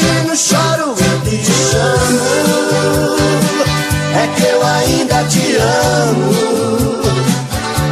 [0.04, 2.20] Desatino choro e te chamo.
[4.16, 6.32] É que eu ainda te amo.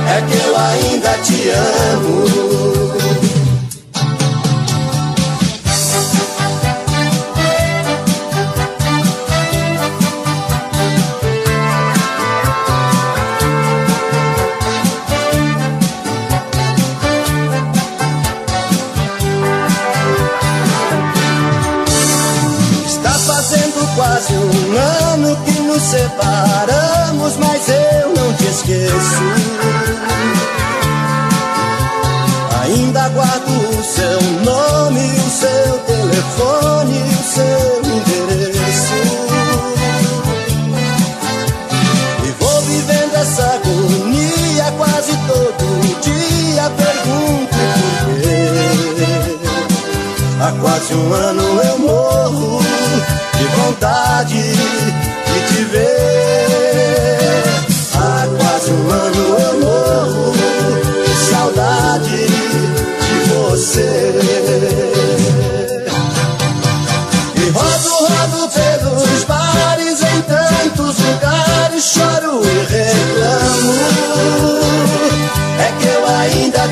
[0.08, 2.81] É que eu ainda te amo.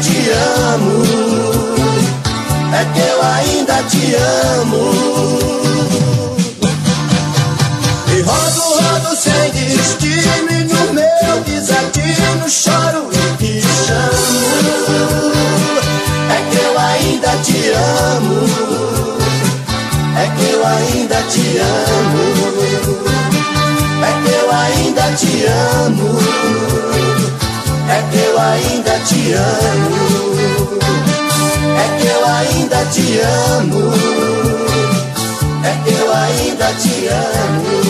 [0.01, 0.31] Te
[0.73, 1.03] amo.
[2.73, 4.15] é que eu ainda te
[4.55, 4.83] amo.
[8.07, 15.31] E rodo, rodo sem destino e no meu desatino choro e te chamo.
[16.31, 17.71] É que eu ainda te
[18.15, 18.47] amo.
[20.15, 22.25] É que eu ainda te amo.
[24.01, 26.88] É que eu ainda te amo.
[27.89, 30.79] É que eu ainda te amo.
[31.75, 33.93] É que eu ainda te amo.
[35.65, 37.89] É que eu ainda te amo.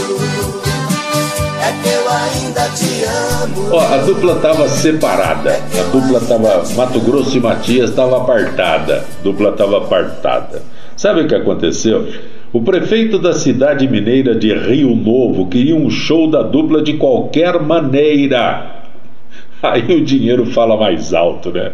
[1.61, 3.69] É que eu ainda te amo.
[3.73, 5.59] Ó, a dupla tava separada.
[5.77, 6.63] A dupla tava.
[6.75, 9.03] Mato Grosso e Matias tava apartada.
[9.19, 10.61] A dupla tava apartada.
[10.95, 12.07] Sabe o que aconteceu?
[12.53, 17.61] O prefeito da cidade mineira de Rio Novo queria um show da dupla de qualquer
[17.61, 18.78] maneira.
[19.63, 21.71] Aí o dinheiro fala mais alto, né?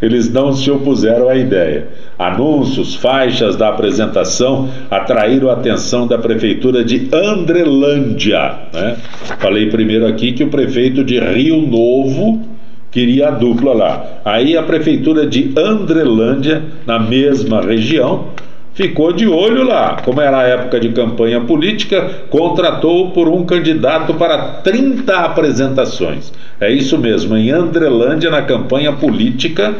[0.00, 1.88] Eles não se opuseram à ideia.
[2.18, 8.54] Anúncios, faixas da apresentação atraíram a atenção da prefeitura de Andrelândia.
[8.72, 8.96] Né?
[9.38, 12.40] Falei primeiro aqui que o prefeito de Rio Novo
[12.90, 14.20] queria a dupla lá.
[14.24, 18.28] Aí a prefeitura de Andrelândia, na mesma região,
[18.74, 20.00] ficou de olho lá.
[20.04, 26.32] Como era a época de campanha política, contratou por um candidato para 30 apresentações.
[26.60, 29.74] É isso mesmo, em Andrelândia, na campanha política,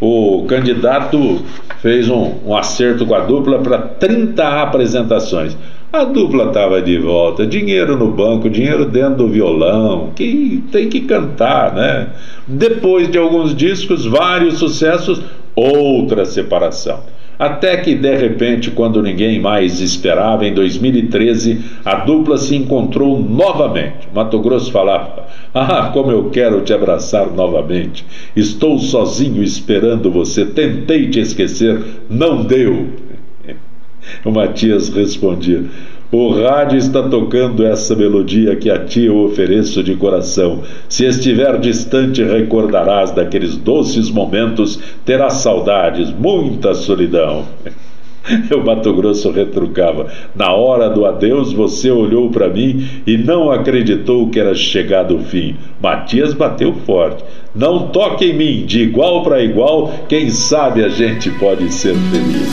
[0.00, 1.42] o candidato
[1.80, 5.56] fez um, um acerto com a dupla para 30 apresentações.
[5.92, 11.00] A dupla estava de volta, dinheiro no banco, dinheiro dentro do violão, que tem que
[11.00, 12.10] cantar, né?
[12.46, 15.20] Depois de alguns discos, vários sucessos,
[15.54, 17.00] outra separação.
[17.40, 24.06] Até que, de repente, quando ninguém mais esperava, em 2013, a dupla se encontrou novamente.
[24.14, 28.04] Mato Grosso falava: Ah, como eu quero te abraçar novamente.
[28.36, 30.44] Estou sozinho esperando você.
[30.44, 32.88] Tentei te esquecer, não deu.
[34.24, 35.64] O Matias respondia:
[36.12, 40.60] O rádio está tocando essa melodia que a ti eu ofereço de coração.
[40.88, 47.44] Se estiver distante, recordarás daqueles doces momentos, terás saudades, muita solidão.
[48.54, 54.28] O Mato Grosso retrucava: Na hora do adeus, você olhou para mim e não acreditou
[54.28, 55.56] que era chegado o fim.
[55.82, 57.24] Matias bateu forte.
[57.54, 62.50] Não toque em mim, de igual para igual, quem sabe a gente pode ser feliz.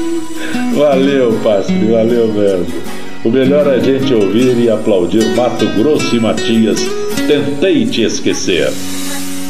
[0.76, 2.66] valeu, Pastre, valeu mesmo.
[3.24, 6.78] O melhor é a gente ouvir e aplaudir Mato Grosso e Matias.
[7.26, 8.70] Tentei te esquecer.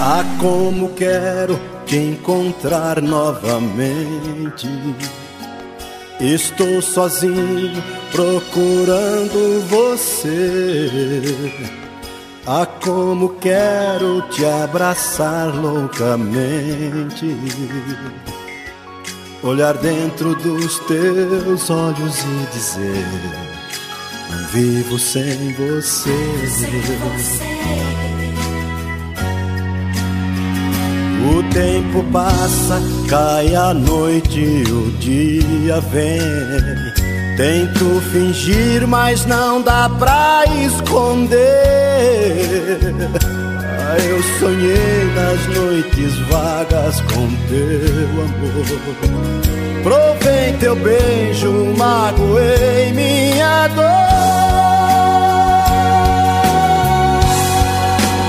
[0.00, 4.68] Ah, como quero te encontrar novamente.
[6.20, 7.82] Estou sozinho
[8.12, 11.22] procurando você.
[12.46, 17.26] Ah, como quero te abraçar loucamente.
[19.46, 23.06] Olhar dentro dos teus olhos e dizer:
[24.28, 26.10] Não vivo sem você.
[26.48, 27.44] Sem você.
[31.32, 36.20] O tempo passa, cai a noite, o dia vem.
[37.36, 41.36] Tento fingir, mas não dá pra esconder.
[44.08, 48.66] Eu sonhei nas noites vagas com teu amor.
[49.82, 54.06] Provei teu beijo, magoei minha dor.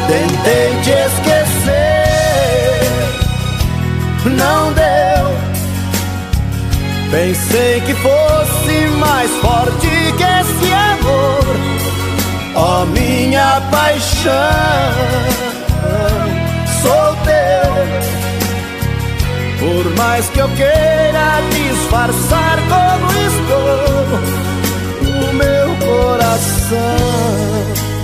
[0.08, 1.68] Tentei te esquecer
[4.30, 4.86] não deu.
[7.12, 11.56] Pensei que fosse mais forte que esse amor,
[12.56, 15.47] ó oh, minha paixão.
[16.88, 17.74] Sou teu,
[19.60, 24.06] por mais que eu queira disfarçar como estou,
[25.20, 26.78] o meu coração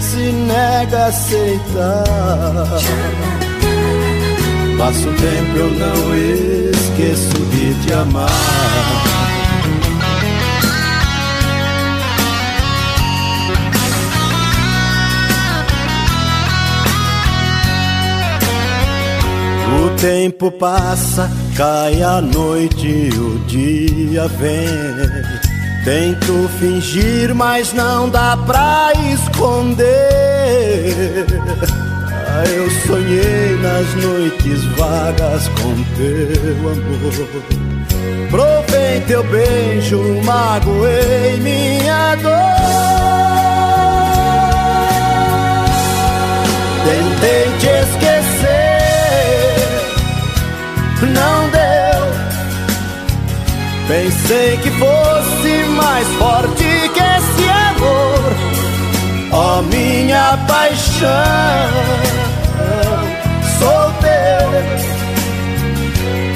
[0.02, 2.04] se nega a aceitar.
[4.78, 6.14] Passo tempo eu não
[6.74, 9.13] esqueço de te amar.
[19.84, 24.68] O tempo passa, cai a noite, o dia vem.
[25.84, 29.86] Tento fingir, mas não dá pra esconder.
[32.36, 37.28] Ah, eu sonhei nas noites vagas com teu amor.
[38.32, 42.32] Provei teu beijo, magoei minha dor.
[46.86, 48.13] Tentei te esquecer,
[53.88, 58.34] Pensei que fosse mais forte que esse amor,
[59.32, 61.10] ó oh, minha paixão.
[63.60, 64.50] Sou teu,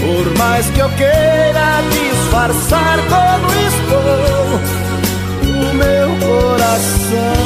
[0.01, 4.59] por mais que eu queira disfarçar como estou,
[5.43, 7.37] o meu coração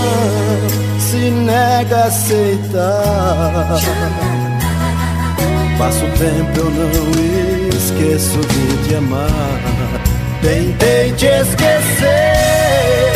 [0.99, 3.79] se nega a aceitar.
[5.77, 7.40] Passo tempo, eu não
[7.81, 9.59] esqueço de te amar.
[10.41, 13.13] Tentei te esquecer,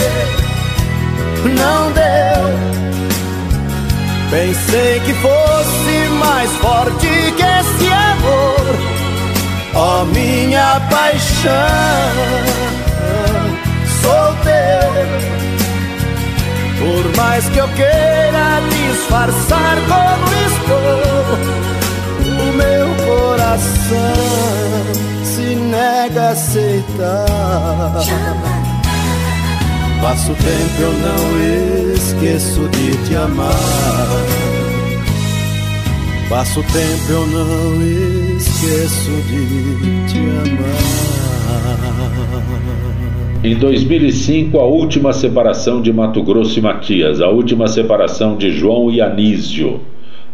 [1.44, 2.46] não deu.
[4.32, 8.76] Pensei que fosse mais forte que esse amor,
[9.76, 11.54] ó oh, minha paixão.
[14.02, 15.36] Sou teu.
[16.80, 21.74] Por mais que eu queira disfarçar como estou,
[22.50, 23.96] o meu coração
[25.24, 27.26] se nega a aceitar.
[30.02, 33.50] Passo tempo eu não esqueço de te amar.
[36.30, 37.82] Passo tempo eu não
[38.38, 41.16] esqueço de te amar.
[43.44, 48.90] Em 2005, a última separação de Mato Grosso e Matias, a última separação de João
[48.90, 49.82] e Anísio.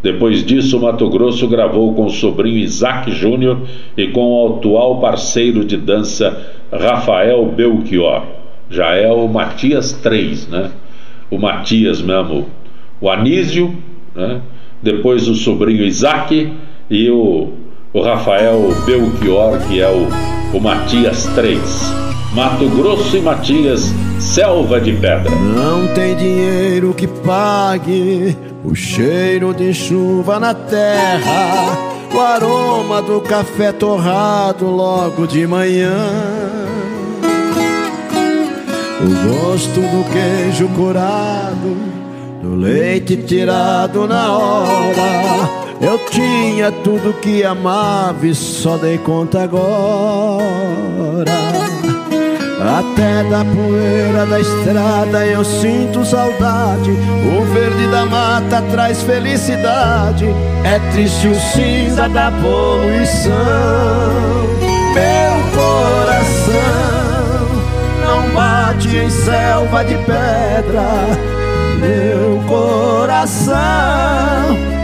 [0.04, 3.62] Depois disso, Mato Grosso gravou com o sobrinho Isaac Júnior
[3.96, 8.24] e com o atual parceiro de dança Rafael Belchior.
[8.70, 10.72] Já é o Matias 3, né?
[11.30, 12.48] O Matias mesmo,
[13.00, 13.78] o Anísio,
[14.16, 14.42] né?
[14.82, 16.52] depois o sobrinho Isaac
[16.90, 17.54] e o,
[17.94, 21.94] o Rafael Belchior, que é o, o Matias 3.
[22.34, 25.30] Mato Grosso e Matias, selva de pedra.
[25.30, 31.78] Não tem dinheiro que pague o cheiro de chuva na terra,
[32.14, 35.96] o aroma do café torrado logo de manhã.
[39.02, 41.76] O gosto do queijo curado,
[42.42, 45.50] do leite tirado na hora.
[45.82, 51.41] Eu tinha tudo que amava e só dei conta agora.
[52.62, 56.92] Até da poeira da estrada eu sinto saudade.
[56.92, 60.28] O verde da mata traz felicidade.
[60.64, 63.34] É triste o cinza da poluição.
[64.94, 66.52] Meu coração
[68.06, 70.86] não bate em selva de pedra.
[71.80, 73.56] Meu coração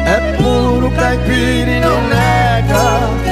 [0.08, 3.27] é puro caipira e não nega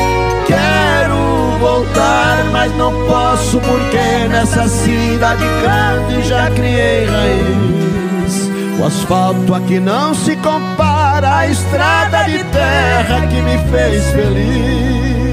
[1.57, 8.49] voltar, mas não posso porque nessa cidade grande já criei raiz.
[8.79, 15.24] O asfalto aqui não se compara à estrada de terra que me fez feliz.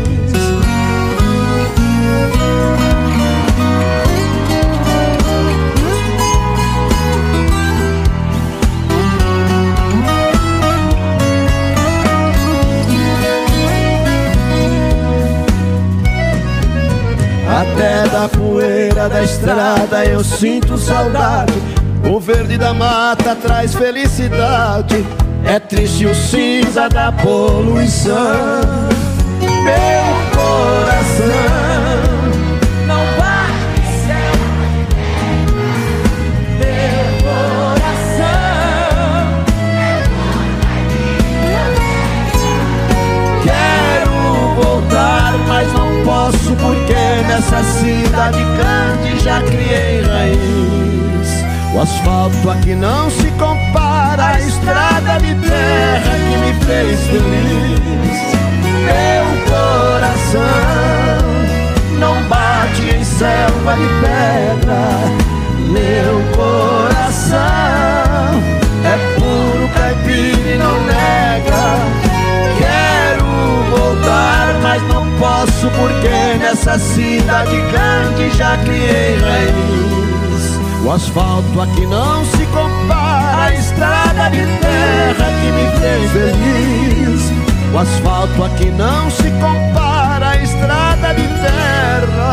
[17.62, 21.52] Até da poeira da estrada eu sinto saudade.
[22.12, 25.06] O verde da mata traz felicidade.
[25.44, 28.16] É triste o cinza da poluição.
[29.40, 30.02] Meu
[30.34, 31.51] coração
[47.24, 51.44] nessa cidade grande já criei raiz.
[51.74, 58.32] O asfalto aqui não se compara à estrada de terra que me fez feliz.
[58.84, 60.42] Meu coração
[61.98, 64.82] não bate em selva de pedra.
[65.68, 67.38] Meu coração
[68.84, 72.11] é puro caipira e não nega
[75.22, 80.58] posso porque nessa cidade grande já criei raiz.
[80.84, 87.30] O asfalto aqui não se compara à estrada de terra que me fez feliz.
[87.72, 92.32] O asfalto aqui não se compara à estrada de terra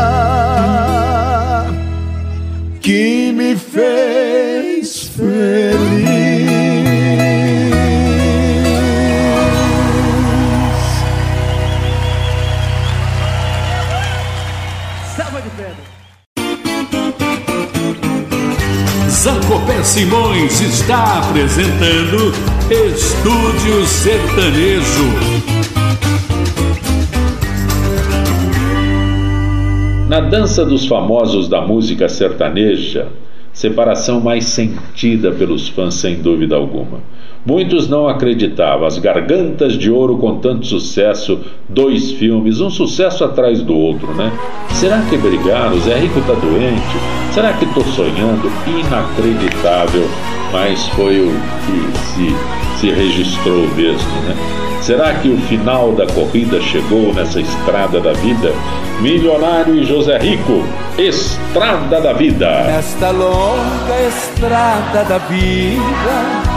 [2.80, 5.79] que me fez feliz.
[19.20, 22.32] Zancopé Simões está apresentando
[22.70, 25.04] Estúdio Sertanejo.
[30.08, 33.08] Na dança dos famosos da música sertaneja,
[33.52, 37.00] separação mais sentida pelos fãs, sem dúvida alguma.
[37.44, 38.86] Muitos não acreditavam.
[38.86, 44.30] As Gargantas de Ouro com tanto sucesso, dois filmes, um sucesso atrás do outro, né?
[44.70, 45.78] Será que brigaram?
[45.80, 46.98] Zé Rico tá doente?
[47.32, 48.50] Será que tô sonhando?
[48.66, 50.06] Inacreditável,
[50.52, 51.32] mas foi o
[51.64, 54.36] que se, se registrou mesmo, né?
[54.82, 58.52] Será que o final da corrida chegou nessa estrada da vida?
[59.00, 60.62] Milionário e José Rico,
[60.98, 62.64] Estrada da Vida.
[62.64, 66.49] Nesta longa estrada da vida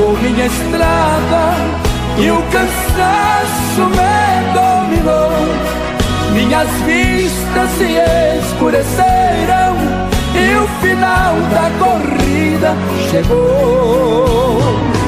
[0.00, 1.54] cercou minha estrada
[2.18, 5.30] e o cansaço me dominou.
[6.32, 7.98] Minhas vistas se
[8.38, 9.76] escureceram
[10.34, 12.74] e o final da corrida
[13.10, 14.99] chegou.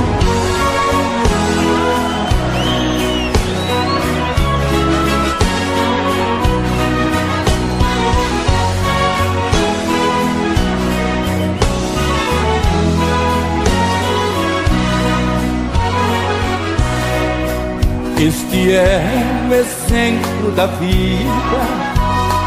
[18.24, 19.02] Este é
[19.50, 21.26] o exemplo da vida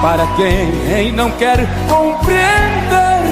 [0.01, 3.25] para quem não quer compreender.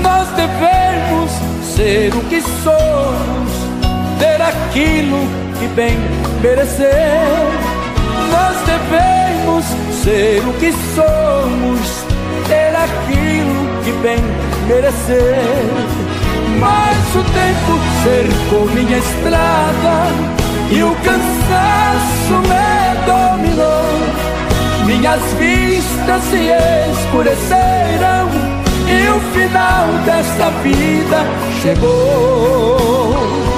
[0.00, 1.32] Nós devemos
[1.74, 3.52] ser o que somos,
[4.20, 5.26] ter aquilo
[5.58, 5.98] que bem
[6.40, 6.88] merecer.
[8.30, 9.64] Nós devemos
[10.04, 12.04] ser o que somos,
[12.46, 14.20] ter aquilo que bem
[14.68, 15.34] merecer.
[16.60, 20.41] Mas o tempo cercou minha estrada
[20.74, 24.86] e o cansaço me dominou.
[24.86, 26.48] Minhas vistas se
[26.92, 28.28] escureceram
[28.88, 31.26] e o final desta vida
[31.60, 33.51] chegou.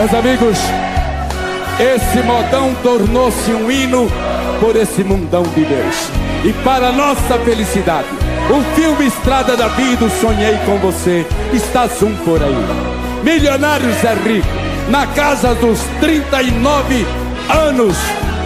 [0.00, 0.58] Meus amigos,
[1.78, 4.10] esse modão tornou-se um hino
[4.58, 6.08] por esse mundão de Deus.
[6.42, 8.08] E para nossa felicidade,
[8.48, 12.56] o filme Estrada da Vida, Sonhei com Você, está um por aí.
[13.22, 14.48] Milionários é rico,
[14.88, 17.06] na casa dos 39
[17.68, 17.94] anos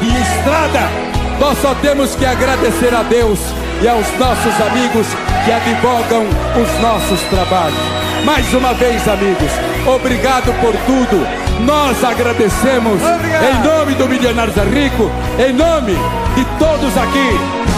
[0.00, 0.90] de estrada,
[1.38, 3.38] nós só temos que agradecer a Deus
[3.80, 5.06] e aos nossos amigos
[5.44, 6.26] que advogam
[6.60, 7.78] os nossos trabalhos.
[8.24, 9.52] Mais uma vez, amigos,
[9.86, 13.44] obrigado por tudo nós agradecemos Obrigado.
[13.44, 15.94] em nome do Milionários é Rico, em nome
[16.34, 17.30] de todos aqui,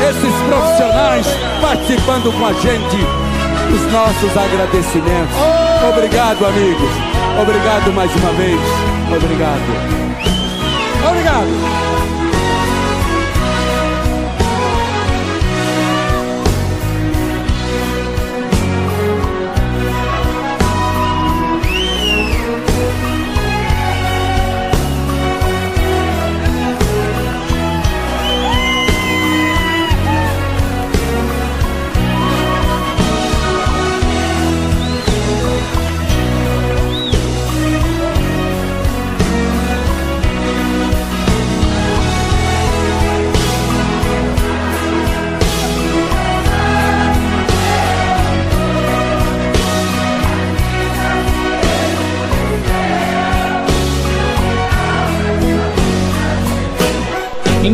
[0.09, 1.27] esses profissionais
[1.61, 2.97] participando com a gente,
[3.73, 5.37] os nossos agradecimentos.
[5.91, 6.91] Obrigado, amigos.
[7.41, 8.61] Obrigado mais uma vez.
[9.15, 10.07] Obrigado.
[11.09, 11.76] Obrigado.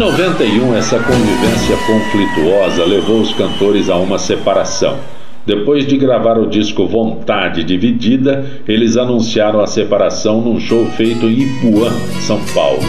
[0.03, 4.99] 91, essa convivência conflituosa levou os cantores a uma separação.
[5.47, 11.43] Depois de gravar o disco Vontade Dividida, eles anunciaram a separação num show feito em
[11.43, 12.83] Ipuã, São Paulo.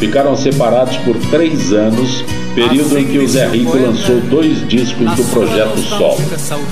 [0.00, 2.24] Ficaram separados por três anos,
[2.56, 6.18] período em que o Zé Rico lançou dois discos do projeto solo.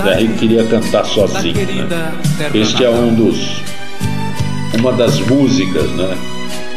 [0.02, 1.54] Zé Rico queria cantar sozinho.
[1.54, 2.12] Né?
[2.52, 3.62] Este é um dos,
[4.76, 6.18] uma das músicas, né,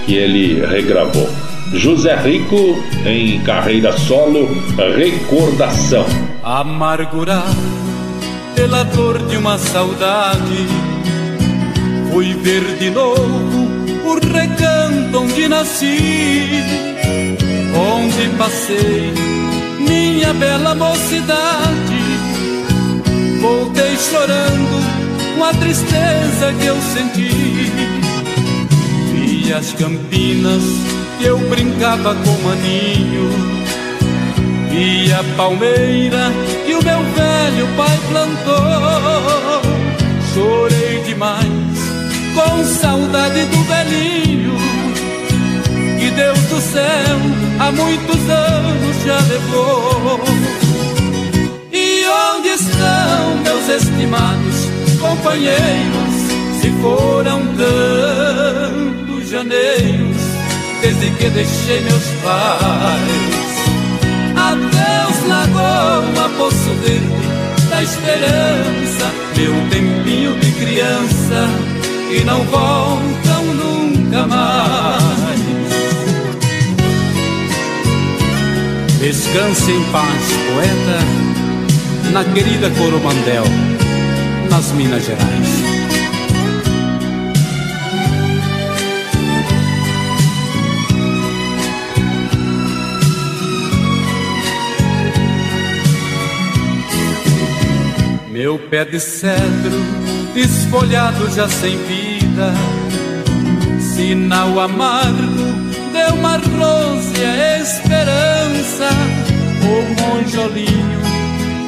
[0.06, 1.28] que ele regravou.
[1.74, 4.48] José Rico em carreira solo,
[4.96, 6.06] Recordação.
[6.44, 7.78] Amargurado
[8.56, 10.68] pela dor de uma saudade,
[12.12, 13.68] fui ver de novo
[14.06, 16.64] o recanto onde nasci,
[17.76, 19.14] onde passei
[19.80, 21.98] minha bela mocidade.
[23.42, 27.30] Voltei chorando com a tristeza que eu senti.
[29.14, 30.64] Vi as campinas
[31.26, 33.30] eu brincava com maninho.
[34.70, 36.32] Vi a palmeira
[36.66, 39.62] que o meu velho pai plantou.
[40.34, 41.48] Chorei demais
[42.36, 44.58] com saudade do velhinho
[46.00, 47.18] que Deus do céu
[47.60, 50.20] há muitos anos já levou.
[51.72, 54.68] E onde estão meus estimados
[55.00, 56.16] companheiros?
[56.62, 60.17] Se foram tantos janeiros
[60.88, 63.58] desde que deixei meus pais.
[64.38, 67.28] Adeus, lagoa, poço verde
[67.70, 71.50] da esperança, meu tempinho de criança
[72.10, 75.42] que não voltam nunca mais.
[79.02, 83.44] Descanse em paz, poeta, na querida Coromandel,
[84.50, 85.67] nas Minas Gerais.
[98.58, 99.80] Pé de cedro,
[100.36, 102.54] esfolhado já sem vida,
[103.80, 107.22] sinal amargo de uma rose
[107.62, 108.90] esperança,
[109.64, 111.00] o monjolinho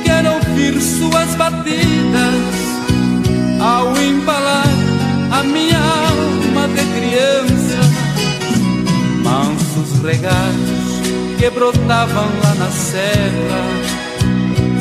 [0.03, 2.69] quer ouvir suas batidas.
[3.61, 4.67] Ao embalar
[5.31, 7.79] a minha alma de criança.
[9.23, 10.89] Mansos regalos
[11.37, 13.63] que brotavam lá na serra,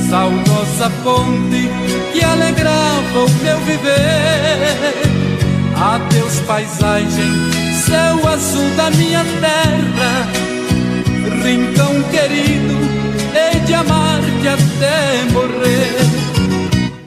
[0.08, 1.68] saudosa fonte
[2.12, 5.18] que alegrava o meu viver.
[5.76, 7.58] Adeus, paisagem
[7.88, 10.28] céu azul da minha terra,
[11.42, 12.76] rincão querido,
[13.34, 15.96] hei de amar-te até morrer.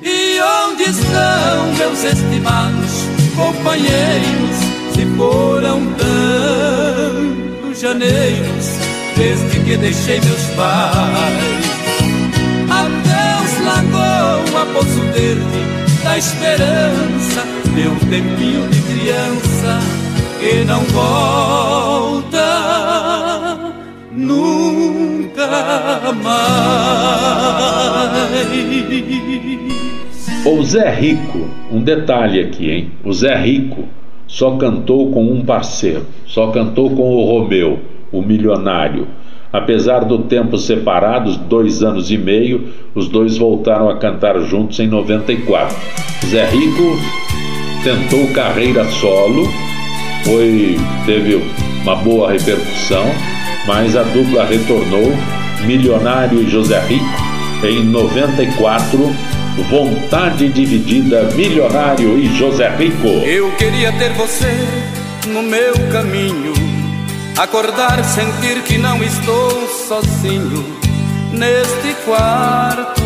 [0.01, 3.05] E onde estão meus estimados
[3.35, 4.57] companheiros,
[4.93, 8.65] se foram tantos janeiros,
[9.15, 11.70] desde que deixei meus pais?
[14.61, 15.41] Lagoa, poço verde
[16.03, 19.79] da esperança, meu tempinho de criança
[20.39, 22.39] que não volta
[24.11, 25.47] nunca
[26.23, 26.61] mais.
[30.45, 32.91] O Zé Rico, um detalhe aqui, hein?
[33.03, 33.85] O Zé Rico
[34.27, 37.79] só cantou com um parceiro, só cantou com o Romeu,
[38.11, 39.07] o milionário.
[39.51, 44.87] Apesar do tempo separados, dois anos e meio, os dois voltaram a cantar juntos em
[44.87, 45.75] 94.
[46.25, 46.97] Zé Rico
[47.83, 49.47] tentou carreira solo
[50.23, 51.41] foi teve
[51.81, 53.05] uma boa repercussão,
[53.65, 55.11] mas a dupla retornou
[55.65, 57.05] Milionário e José Rico
[57.63, 58.97] em 94.
[59.69, 63.07] Vontade dividida, Milionário e José Rico.
[63.07, 64.47] Eu queria ter você
[65.27, 66.53] no meu caminho,
[67.37, 70.79] acordar, sentir que não estou sozinho
[71.33, 73.01] neste quarto.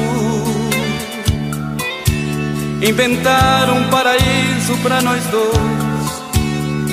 [2.81, 5.95] Inventar um paraíso para nós dois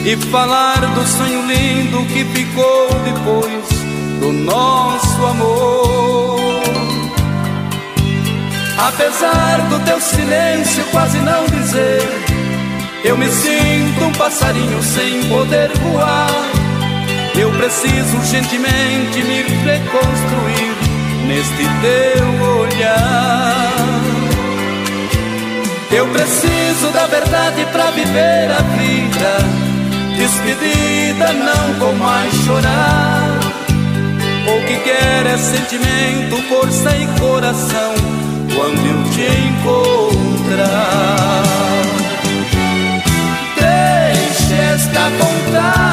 [0.05, 3.69] e falar do sonho lindo que ficou depois
[4.21, 6.63] do nosso amor.
[8.79, 12.03] Apesar do teu silêncio quase não dizer,
[13.05, 16.61] eu me sinto um passarinho sem poder voar.
[17.39, 20.75] Eu preciso urgentemente me reconstruir
[21.27, 24.03] neste teu olhar.
[25.91, 29.73] Eu preciso da verdade para viver a vida
[30.17, 33.41] Despedida não vou mais chorar.
[34.47, 37.95] O que quer é sentimento, força e coração
[38.55, 40.63] quando eu te encontrar.
[43.57, 45.91] Deixe esta vontade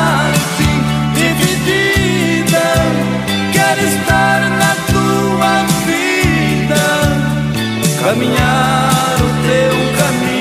[8.09, 10.39] caminhar o teu caminho.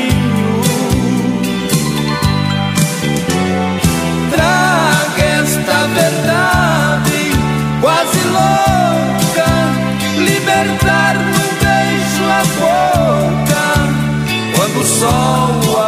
[5.95, 7.33] Verdade
[7.81, 9.49] quase louca,
[10.17, 13.65] libertar num beijo a boca
[14.55, 15.88] quando o sol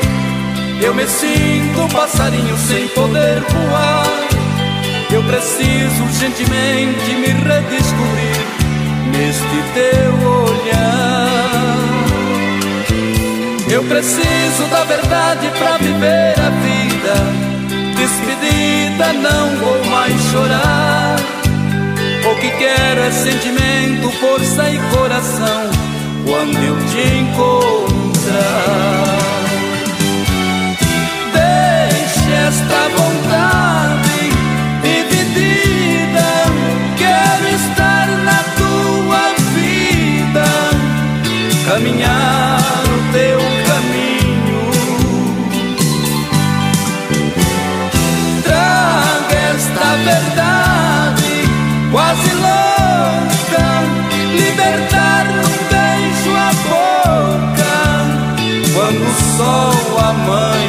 [0.81, 4.07] eu me sinto um passarinho sem poder voar.
[5.11, 8.45] Eu preciso urgentemente me redescobrir
[9.11, 10.13] neste teu
[10.43, 11.21] olhar.
[13.69, 17.13] Eu preciso da verdade para viver a vida.
[17.95, 21.15] Despedida, não vou mais chorar.
[22.25, 25.69] O que quero é sentimento, força e coração
[26.25, 28.71] quando eu te encontrar.
[32.47, 34.19] Esta vontade
[34.81, 36.29] dividida.
[36.97, 39.23] Quero estar na tua
[39.55, 40.49] vida,
[41.67, 44.63] caminhar o teu caminho.
[48.43, 51.33] Traga esta verdade
[51.91, 53.65] quase louca,
[54.35, 57.75] libertar num beijo a boca
[58.73, 60.60] quando o sol amanhecer.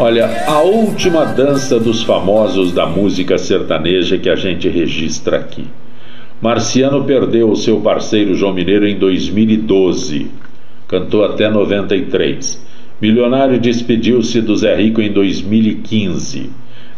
[0.00, 5.64] Olha, a última dança dos famosos da música sertaneja que a gente registra aqui.
[6.40, 10.30] Marciano perdeu o seu parceiro João Mineiro em 2012.
[10.86, 12.64] Cantou até 93.
[13.02, 16.48] Milionário despediu-se do Zé Rico em 2015.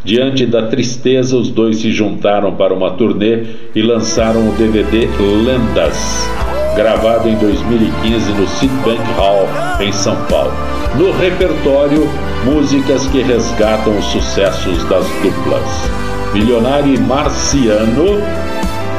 [0.05, 3.45] Diante da tristeza, os dois se juntaram para uma turnê
[3.75, 5.09] e lançaram o DVD
[5.43, 6.29] Lendas,
[6.75, 9.49] gravado em 2015 no Citibank Hall,
[9.81, 10.53] em São Paulo.
[10.97, 12.09] No repertório,
[12.45, 15.91] músicas que resgatam os sucessos das duplas.
[16.33, 18.23] Milionário e Marciano,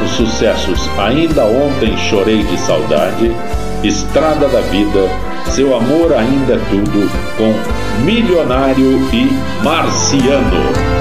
[0.03, 3.35] os sucessos Ainda Ontem Chorei de Saudade,
[3.83, 5.09] Estrada da Vida,
[5.49, 9.29] Seu Amor Ainda é Tudo, com Milionário e
[9.63, 11.00] Marciano.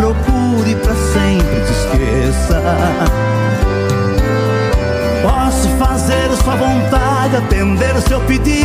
[0.00, 2.62] Procure pra sempre te esqueça.
[5.22, 8.60] Posso fazer sua vontade, atender o seu pedido.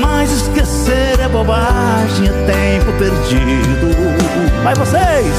[0.00, 3.94] Mas esquecer é bobagem, é tempo perdido.
[4.64, 5.34] Vai vocês!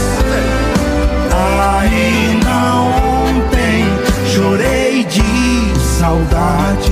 [1.79, 2.83] Ainda
[3.31, 3.85] ontem
[4.27, 6.91] chorei de saudade.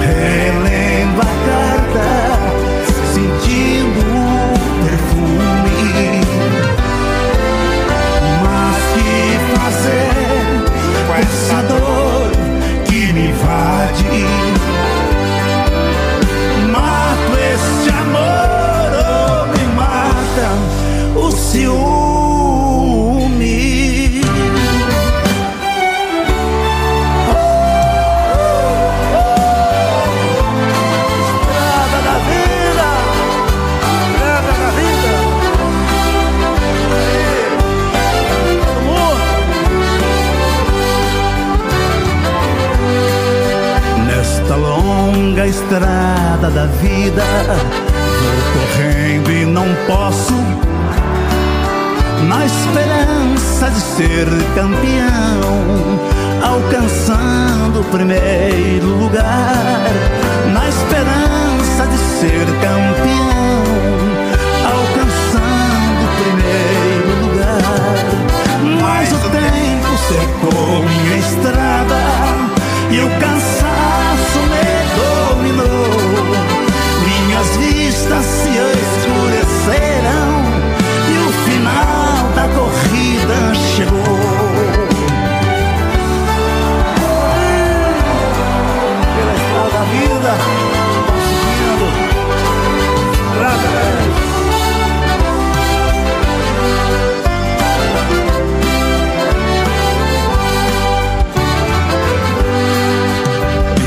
[0.00, 2.65] Relendo a carta,
[21.46, 23.36] ciúme.
[31.22, 32.88] Estrada da vida,
[34.10, 35.14] estrada da vida.
[44.06, 47.24] Nesta longa estrada da vida,
[48.20, 50.34] vou correndo e não posso
[52.28, 55.98] na esperança de ser campeão,
[56.42, 59.90] alcançando o primeiro lugar.
[60.52, 63.64] Na esperança de ser campeão,
[64.74, 67.62] alcançando o primeiro lugar.
[68.82, 71.96] Mas o tempo secou minha estrada
[72.90, 73.75] e o cansaço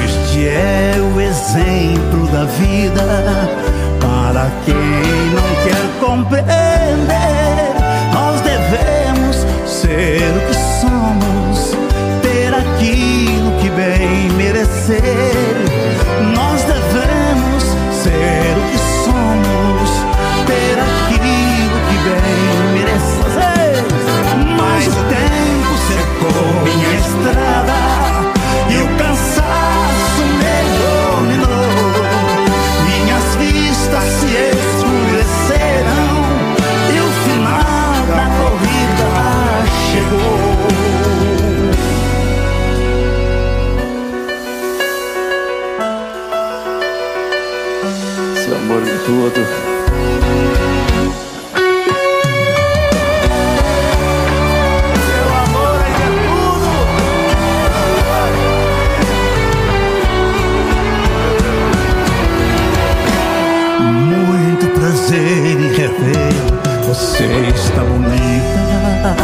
[0.06, 3.50] Este é o exemplo da vida
[4.00, 6.50] para quem não quer compreender.
[8.14, 11.76] Nós devemos ser o que somos,
[12.22, 13.49] ter aquilo
[13.80, 15.00] bem merecer.
[16.36, 17.64] Nós devemos
[18.04, 19.90] ser o que somos,
[20.46, 23.86] ter aquilo que bem merecer.
[24.58, 28.09] Mas o tempo secou minha estrada.
[49.10, 49.42] tudo.
[55.08, 56.70] Meu amor é tudo.
[64.28, 66.34] Muito prazer em rever
[66.88, 67.26] você
[67.56, 69.16] está bonita,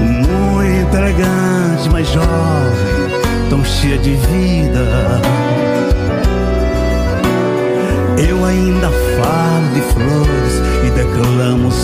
[0.00, 4.71] muito elegante, mas jovem, tão cheia de vida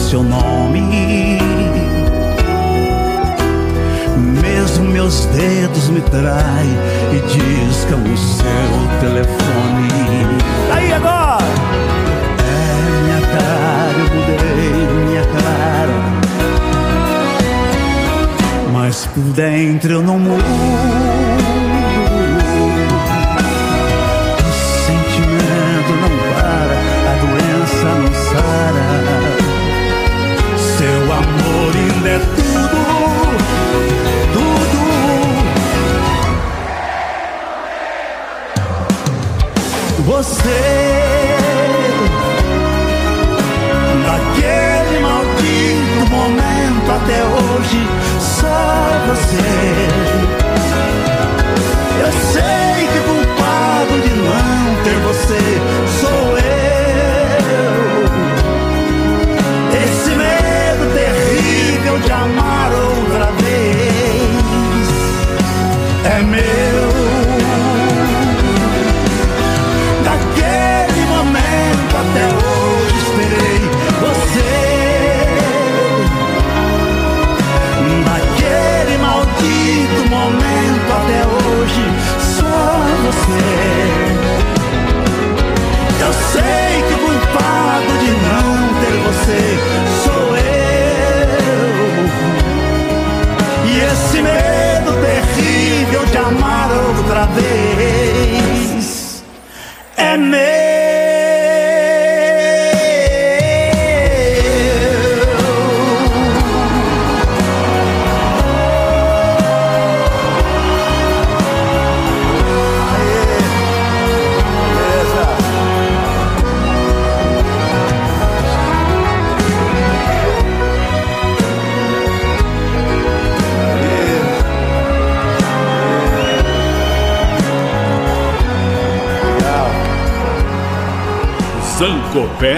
[0.08, 1.38] seu nome.
[4.40, 6.78] Mesmo meus dedos me traem
[7.12, 9.88] e discam o seu telefone.
[10.72, 11.44] Aí agora!
[12.40, 15.96] É minha cara, eu mudei minha cara.
[18.72, 20.67] Mas por dentro eu não mudo.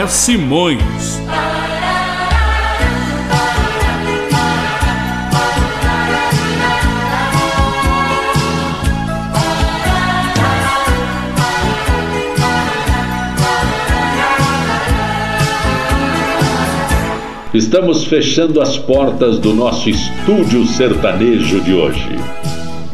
[0.09, 1.21] Simões.
[17.53, 22.09] Estamos fechando as portas do nosso estúdio sertanejo de hoje.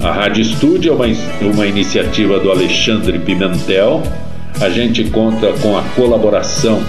[0.01, 4.03] A Rádio Estúdio é uma, uma iniciativa do Alexandre Pimentel.
[4.61, 6.83] A gente conta com a colaboração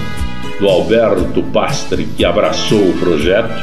[0.60, 3.53] do Alberto Pastre, que abraçou o projeto.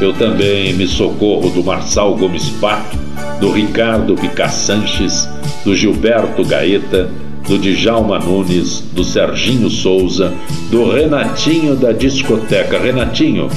[0.00, 2.96] Eu também me socorro do Marçal Gomes Pato,
[3.40, 5.28] do Ricardo Pica Sanches,
[5.64, 7.10] do Gilberto Gaeta,
[7.46, 10.32] do Djalma Nunes, do Serginho Souza,
[10.70, 12.78] do Renatinho da discoteca.
[12.78, 13.48] Renatinho,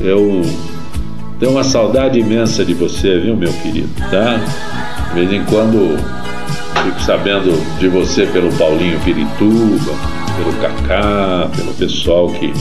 [0.00, 0.42] eu
[1.38, 4.40] tenho uma saudade imensa de você, viu, meu querido, tá?
[5.08, 6.17] De vez em quando
[7.04, 9.92] sabendo de você pelo Paulinho Pirituba,
[10.36, 12.52] pelo Cacá, pelo pessoal que.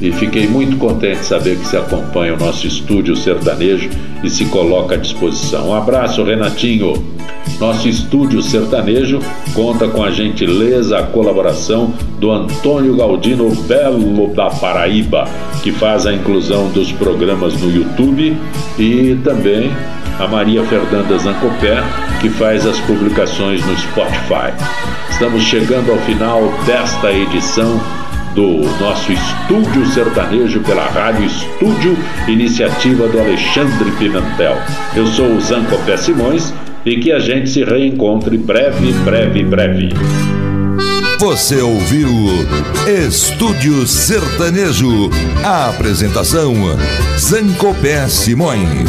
[0.00, 3.88] E fiquei muito contente de saber que você acompanha o nosso estúdio sertanejo
[4.24, 5.68] e se coloca à disposição.
[5.68, 6.94] Um abraço, Renatinho.
[7.60, 9.20] Nosso estúdio sertanejo
[9.54, 15.28] conta com a gentileza, a colaboração do Antônio Galdino Belo da Paraíba,
[15.62, 18.36] que faz a inclusão dos programas no YouTube,
[18.78, 19.70] e também
[20.18, 21.82] a Maria Fernanda Zancopé,
[22.22, 24.54] que faz as publicações no Spotify.
[25.10, 27.80] Estamos chegando ao final desta edição
[28.32, 34.56] do nosso Estúdio Sertanejo pela Rádio Estúdio, iniciativa do Alexandre Pimentel.
[34.94, 36.54] Eu sou o Zancopé Simões
[36.86, 39.88] e que a gente se reencontre breve, breve, breve.
[41.18, 42.08] Você ouviu
[42.86, 45.10] Estúdio Sertanejo.
[45.44, 46.54] A apresentação
[47.18, 48.88] Zancopé Simões.